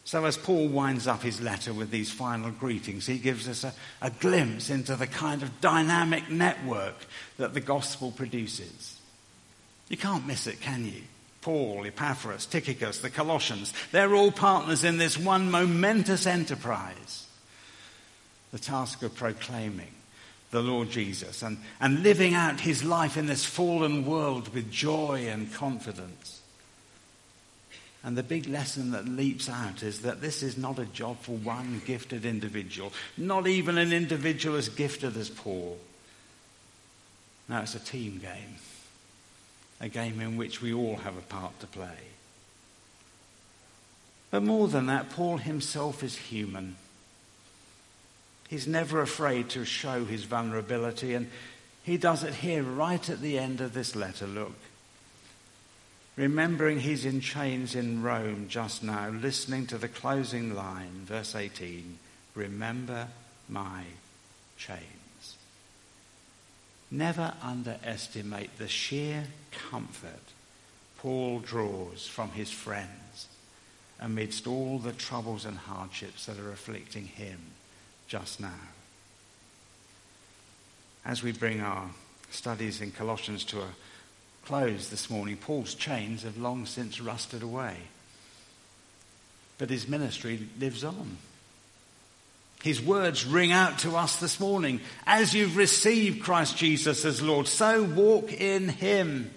So, 0.03 0.25
as 0.25 0.37
Paul 0.37 0.67
winds 0.67 1.07
up 1.07 1.23
his 1.23 1.41
letter 1.41 1.73
with 1.73 1.89
these 1.89 2.11
final 2.11 2.51
greetings, 2.51 3.07
he 3.07 3.17
gives 3.17 3.47
us 3.47 3.63
a, 3.63 3.73
a, 4.03 4.11
glimpse 4.11 4.69
into 4.69 4.95
the 4.95 5.07
kind 5.07 5.41
of 5.41 5.61
dynamic 5.61 6.29
network 6.29 7.07
that 7.37 7.55
the 7.55 7.59
gospel 7.59 8.11
produces. 8.11 8.99
You 9.89 9.97
can't 9.97 10.27
miss 10.27 10.45
it, 10.45 10.61
can 10.61 10.85
you? 10.85 11.01
Paul, 11.41 11.85
Epaphras, 11.85 12.45
Tychicus, 12.45 12.99
the 12.99 13.09
Colossians, 13.09 13.73
they're 13.91 14.13
all 14.13 14.31
partners 14.31 14.83
in 14.83 14.97
this 14.97 15.17
one 15.17 15.49
momentous 15.49 16.27
enterprise 16.27 17.25
the 18.51 18.59
task 18.59 19.03
of 19.03 19.13
proclaiming 19.13 19.94
the 20.51 20.61
Lord 20.61 20.89
Jesus 20.89 21.41
and, 21.41 21.57
and 21.79 22.03
living 22.03 22.33
out 22.33 22.61
his 22.61 22.83
life 22.83 23.17
in 23.17 23.25
this 23.25 23.45
fallen 23.45 24.05
world 24.05 24.53
with 24.53 24.71
joy 24.71 25.27
and 25.27 25.51
confidence. 25.53 26.41
And 28.03 28.15
the 28.15 28.23
big 28.23 28.47
lesson 28.47 28.91
that 28.91 29.07
leaps 29.07 29.49
out 29.49 29.81
is 29.81 30.01
that 30.01 30.21
this 30.21 30.43
is 30.43 30.57
not 30.57 30.77
a 30.77 30.85
job 30.85 31.19
for 31.21 31.31
one 31.31 31.81
gifted 31.85 32.23
individual, 32.23 32.93
not 33.17 33.47
even 33.47 33.79
an 33.79 33.91
individual 33.91 34.57
as 34.57 34.69
gifted 34.69 35.17
as 35.17 35.29
Paul. 35.29 35.79
Now 37.49 37.61
it's 37.61 37.73
a 37.73 37.79
team 37.79 38.19
game, 38.19 38.57
a 39.81 39.89
game 39.89 40.19
in 40.19 40.37
which 40.37 40.61
we 40.61 40.71
all 40.71 40.97
have 40.97 41.17
a 41.17 41.21
part 41.21 41.59
to 41.61 41.67
play. 41.67 41.97
But 44.29 44.43
more 44.43 44.67
than 44.67 44.85
that, 44.85 45.09
Paul 45.09 45.37
himself 45.37 46.03
is 46.03 46.15
human. 46.15 46.75
He's 48.47 48.67
never 48.67 49.01
afraid 49.01 49.49
to 49.49 49.65
show 49.65 50.05
his 50.05 50.23
vulnerability, 50.23 51.13
and 51.13 51.29
he 51.83 51.97
does 51.97 52.23
it 52.23 52.35
here 52.35 52.63
right 52.63 53.09
at 53.09 53.21
the 53.21 53.37
end 53.39 53.61
of 53.61 53.73
this 53.73 53.95
letter. 53.95 54.27
Look 54.27 54.53
remembering 56.15 56.79
he's 56.79 57.05
in 57.05 57.21
chains 57.21 57.75
in 57.75 58.01
Rome 58.01 58.47
just 58.47 58.83
now, 58.83 59.09
listening 59.09 59.67
to 59.67 59.77
the 59.77 59.87
closing 59.87 60.55
line, 60.55 61.01
verse 61.05 61.35
18 61.35 61.99
Remember 62.35 63.07
my 63.47 63.83
chains. 64.57 64.81
Never 66.91 67.33
underestimate 67.41 68.57
the 68.57 68.67
sheer 68.67 69.25
comfort 69.69 70.33
Paul 70.97 71.39
draws 71.39 72.07
from 72.07 72.31
his 72.31 72.51
friends 72.51 73.27
amidst 73.99 74.47
all 74.47 74.79
the 74.79 74.91
troubles 74.91 75.45
and 75.45 75.57
hardships 75.57 76.25
that 76.25 76.39
are 76.39 76.51
afflicting 76.51 77.05
him 77.05 77.39
just 78.07 78.39
now. 78.39 78.49
As 81.05 81.21
we 81.21 81.31
bring 81.31 81.61
our 81.61 81.89
studies 82.31 82.81
in 82.81 82.91
Colossians 82.91 83.43
to 83.45 83.61
a 83.61 83.67
close 84.45 84.89
this 84.89 85.09
morning, 85.09 85.37
Paul's 85.37 85.75
chains 85.75 86.23
have 86.23 86.37
long 86.37 86.65
since 86.65 87.01
rusted 87.01 87.43
away. 87.43 87.77
But 89.57 89.69
his 89.69 89.87
ministry 89.87 90.47
lives 90.59 90.83
on. 90.83 91.17
His 92.63 92.81
words 92.81 93.25
ring 93.25 93.51
out 93.51 93.79
to 93.79 93.95
us 93.95 94.15
this 94.15 94.39
morning. 94.39 94.81
As 95.05 95.35
you've 95.35 95.55
received 95.55 96.23
Christ 96.23 96.57
Jesus 96.57 97.05
as 97.05 97.21
Lord, 97.21 97.47
so 97.47 97.83
walk 97.83 98.33
in 98.33 98.69
him. 98.69 99.31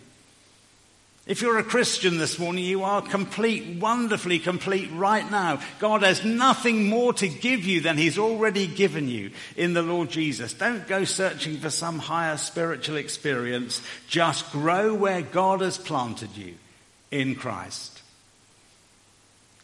If 1.28 1.42
you're 1.42 1.58
a 1.58 1.62
Christian 1.62 2.16
this 2.16 2.38
morning, 2.38 2.64
you 2.64 2.84
are 2.84 3.02
complete, 3.02 3.78
wonderfully 3.78 4.38
complete 4.38 4.90
right 4.92 5.30
now. 5.30 5.60
God 5.78 6.02
has 6.02 6.24
nothing 6.24 6.88
more 6.88 7.12
to 7.12 7.28
give 7.28 7.66
you 7.66 7.82
than 7.82 7.98
He's 7.98 8.18
already 8.18 8.66
given 8.66 9.08
you 9.08 9.32
in 9.54 9.74
the 9.74 9.82
Lord 9.82 10.08
Jesus. 10.08 10.54
Don't 10.54 10.88
go 10.88 11.04
searching 11.04 11.58
for 11.58 11.68
some 11.68 11.98
higher 11.98 12.38
spiritual 12.38 12.96
experience. 12.96 13.82
Just 14.08 14.50
grow 14.52 14.94
where 14.94 15.20
God 15.20 15.60
has 15.60 15.76
planted 15.76 16.34
you 16.34 16.54
in 17.10 17.34
Christ. 17.34 18.00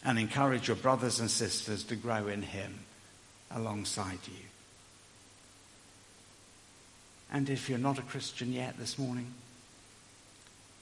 And 0.04 0.18
encourage 0.18 0.68
your 0.68 0.76
brothers 0.76 1.18
and 1.18 1.30
sisters 1.30 1.82
to 1.84 1.96
grow 1.96 2.26
in 2.28 2.42
Him 2.42 2.80
alongside 3.50 4.18
you. 4.26 4.44
And 7.32 7.48
if 7.48 7.70
you're 7.70 7.78
not 7.78 7.98
a 7.98 8.02
Christian 8.02 8.52
yet 8.52 8.76
this 8.78 8.98
morning, 8.98 9.32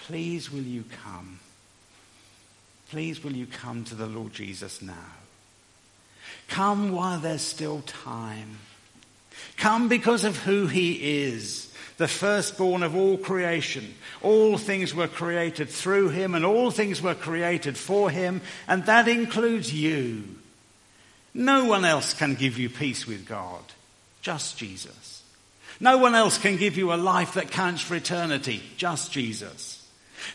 Please 0.07 0.51
will 0.51 0.63
you 0.63 0.85
come? 1.05 1.39
Please 2.91 3.23
will 3.23 3.33
you 3.33 3.47
come 3.47 3.85
to 3.85 3.95
the 3.95 4.07
Lord 4.07 4.33
Jesus 4.33 4.83
now? 4.83 4.93
Come 6.49 6.93
while 6.93 7.21
there's 7.21 7.43
still 7.43 7.83
time. 7.83 8.59
Come 9.57 9.89
because 9.89 10.25
of 10.25 10.37
who 10.39 10.67
he 10.67 11.23
is, 11.25 11.73
the 11.99 12.09
firstborn 12.09 12.83
of 12.83 12.97
all 12.97 13.17
creation. 13.17 13.95
All 14.23 14.59
things 14.59 14.95
were 14.95 15.09
created 15.09 15.69
through 15.69 16.11
him 16.11 16.35
and 16.35 16.45
all 16.45 16.71
things 16.71 17.01
were 17.01 17.15
created 17.15 17.79
for 17.79 18.11
him, 18.11 18.41
and 18.67 18.85
that 18.87 19.09
includes 19.09 19.73
you. 19.73 20.25
No 21.33 21.65
one 21.65 21.85
else 21.85 22.13
can 22.13 22.35
give 22.35 22.59
you 22.59 22.69
peace 22.69 23.07
with 23.07 23.27
God, 23.27 23.63
just 24.21 24.59
Jesus. 24.59 25.23
No 25.81 25.97
one 25.97 26.15
else 26.15 26.39
can 26.39 26.57
give 26.57 26.77
you 26.77 26.93
a 26.93 26.97
life 26.97 27.35
that 27.35 27.51
counts 27.51 27.83
for 27.83 27.95
eternity, 27.95 28.63
just 28.77 29.13
Jesus. 29.13 29.82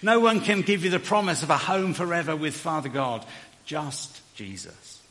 No 0.01 0.19
one 0.19 0.41
can 0.41 0.61
give 0.61 0.83
you 0.83 0.89
the 0.89 0.99
promise 0.99 1.43
of 1.43 1.49
a 1.49 1.57
home 1.57 1.93
forever 1.93 2.35
with 2.35 2.55
Father 2.55 2.89
God, 2.89 3.25
just 3.65 4.21
Jesus. 4.35 5.01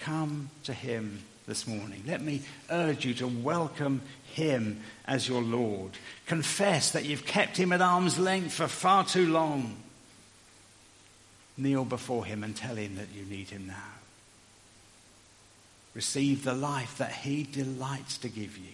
Come 0.00 0.50
to 0.64 0.72
him 0.72 1.22
this 1.46 1.66
morning. 1.66 2.02
Let 2.06 2.22
me 2.22 2.42
urge 2.70 3.04
you 3.04 3.14
to 3.14 3.26
welcome 3.26 4.02
him 4.32 4.80
as 5.06 5.28
your 5.28 5.42
Lord. 5.42 5.92
Confess 6.26 6.92
that 6.92 7.04
you've 7.04 7.26
kept 7.26 7.56
him 7.56 7.72
at 7.72 7.80
arm's 7.80 8.18
length 8.18 8.54
for 8.54 8.68
far 8.68 9.04
too 9.04 9.28
long. 9.28 9.76
Kneel 11.56 11.84
before 11.84 12.24
him 12.24 12.42
and 12.42 12.56
tell 12.56 12.76
him 12.76 12.96
that 12.96 13.08
you 13.14 13.24
need 13.24 13.50
him 13.50 13.66
now. 13.66 13.92
Receive 15.94 16.44
the 16.44 16.54
life 16.54 16.96
that 16.98 17.12
he 17.12 17.42
delights 17.42 18.16
to 18.18 18.28
give 18.28 18.56
you. 18.56 18.72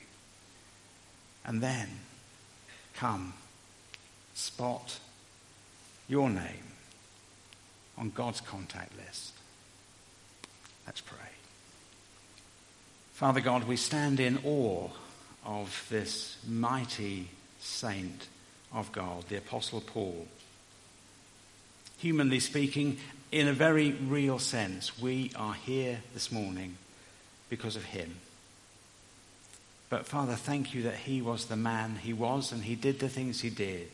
And 1.45 1.61
then 1.61 1.89
come 2.95 3.33
spot 4.39 5.01
your 6.07 6.31
name 6.31 6.73
on 7.99 8.11
God's 8.11 8.41
contact 8.41 8.97
list. 8.97 9.33
Let's 10.87 11.01
pray. 11.01 11.17
Father 13.15 13.41
God, 13.41 13.65
we 13.65 13.77
stand 13.77 14.21
in 14.21 14.39
awe 14.45 14.89
of 15.45 15.87
this 15.91 16.37
mighty 16.47 17.29
saint 17.59 18.29
of 18.73 18.93
God, 18.93 19.25
the 19.29 19.39
Apostle 19.39 19.81
Paul. 19.81 20.29
Humanly 21.99 22.39
speaking, 22.39 22.99
in 23.33 23.49
a 23.49 23.53
very 23.53 23.91
real 23.91 24.39
sense, 24.39 25.01
we 25.01 25.33
are 25.35 25.55
here 25.55 25.99
this 26.15 26.31
morning 26.31 26.77
because 27.51 27.75
of 27.75 27.85
him. 27.87 28.15
But 29.91 30.07
Father, 30.07 30.37
thank 30.37 30.75
you 30.75 30.83
that 30.83 30.95
he 30.95 31.21
was 31.21 31.47
the 31.47 31.57
man 31.57 31.97
he 31.97 32.13
was 32.13 32.53
and 32.53 32.63
he 32.63 32.77
did 32.77 33.01
the 33.01 33.09
things 33.09 33.41
he 33.41 33.51
did 33.51 33.89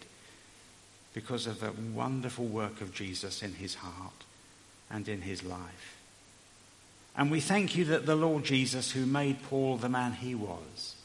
because 1.15 1.47
of 1.47 1.61
the 1.61 1.73
wonderful 1.95 2.45
work 2.45 2.81
of 2.81 2.93
Jesus 2.93 3.43
in 3.43 3.55
his 3.55 3.77
heart 3.77 4.25
and 4.91 5.09
in 5.09 5.23
his 5.23 5.43
life. 5.43 5.97
And 7.17 7.31
we 7.31 7.41
thank 7.41 7.77
you 7.77 7.85
that 7.87 8.05
the 8.05 8.17
Lord 8.17 8.45
Jesus, 8.45 8.91
who 8.91 9.07
made 9.07 9.43
Paul 9.45 9.77
the 9.77 9.89
man 9.89 10.13
he 10.13 10.35
was, 10.35 10.97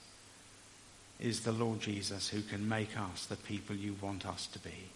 is 1.19 1.41
the 1.41 1.51
Lord 1.51 1.79
Jesus 1.79 2.29
who 2.29 2.41
can 2.41 2.67
make 2.67 2.97
us 2.97 3.25
the 3.25 3.35
people 3.35 3.75
you 3.75 3.95
want 4.01 4.25
us 4.25 4.47
to 4.47 4.59
be. 4.59 4.89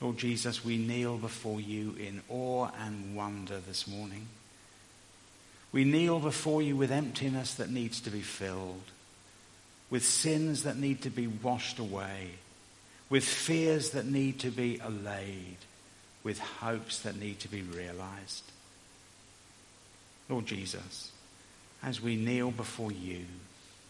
Lord 0.00 0.16
Jesus, 0.16 0.64
we 0.64 0.76
kneel 0.76 1.16
before 1.16 1.60
you 1.60 1.94
in 1.98 2.22
awe 2.28 2.70
and 2.80 3.14
wonder 3.14 3.58
this 3.58 3.86
morning. 3.86 4.26
We 5.70 5.84
kneel 5.84 6.18
before 6.18 6.62
you 6.62 6.76
with 6.76 6.90
emptiness 6.90 7.54
that 7.54 7.70
needs 7.70 8.00
to 8.00 8.10
be 8.10 8.20
filled, 8.20 8.90
with 9.90 10.04
sins 10.04 10.64
that 10.64 10.76
need 10.76 11.02
to 11.02 11.10
be 11.10 11.26
washed 11.26 11.78
away, 11.78 12.30
with 13.10 13.24
fears 13.24 13.90
that 13.90 14.06
need 14.06 14.40
to 14.40 14.50
be 14.50 14.80
allayed, 14.82 15.58
with 16.22 16.38
hopes 16.38 17.00
that 17.00 17.16
need 17.16 17.38
to 17.40 17.48
be 17.48 17.62
realized. 17.62 18.44
Lord 20.28 20.46
Jesus, 20.46 21.12
as 21.82 22.00
we 22.00 22.16
kneel 22.16 22.50
before 22.50 22.92
you, 22.92 23.24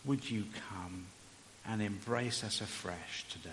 would 0.04 0.28
you 0.28 0.44
come 0.70 1.06
and 1.66 1.80
embrace 1.80 2.42
us 2.42 2.60
afresh 2.60 3.24
today? 3.30 3.50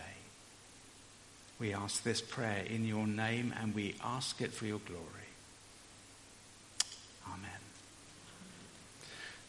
We 1.60 1.74
ask 1.74 2.02
this 2.04 2.22
prayer 2.22 2.64
in 2.68 2.86
your 2.86 3.06
name 3.06 3.54
and 3.62 3.76
we 3.76 3.96
ask 4.04 4.42
it 4.42 4.52
for 4.52 4.66
your 4.66 4.80
glory. 4.80 5.06
Amen. 7.28 7.61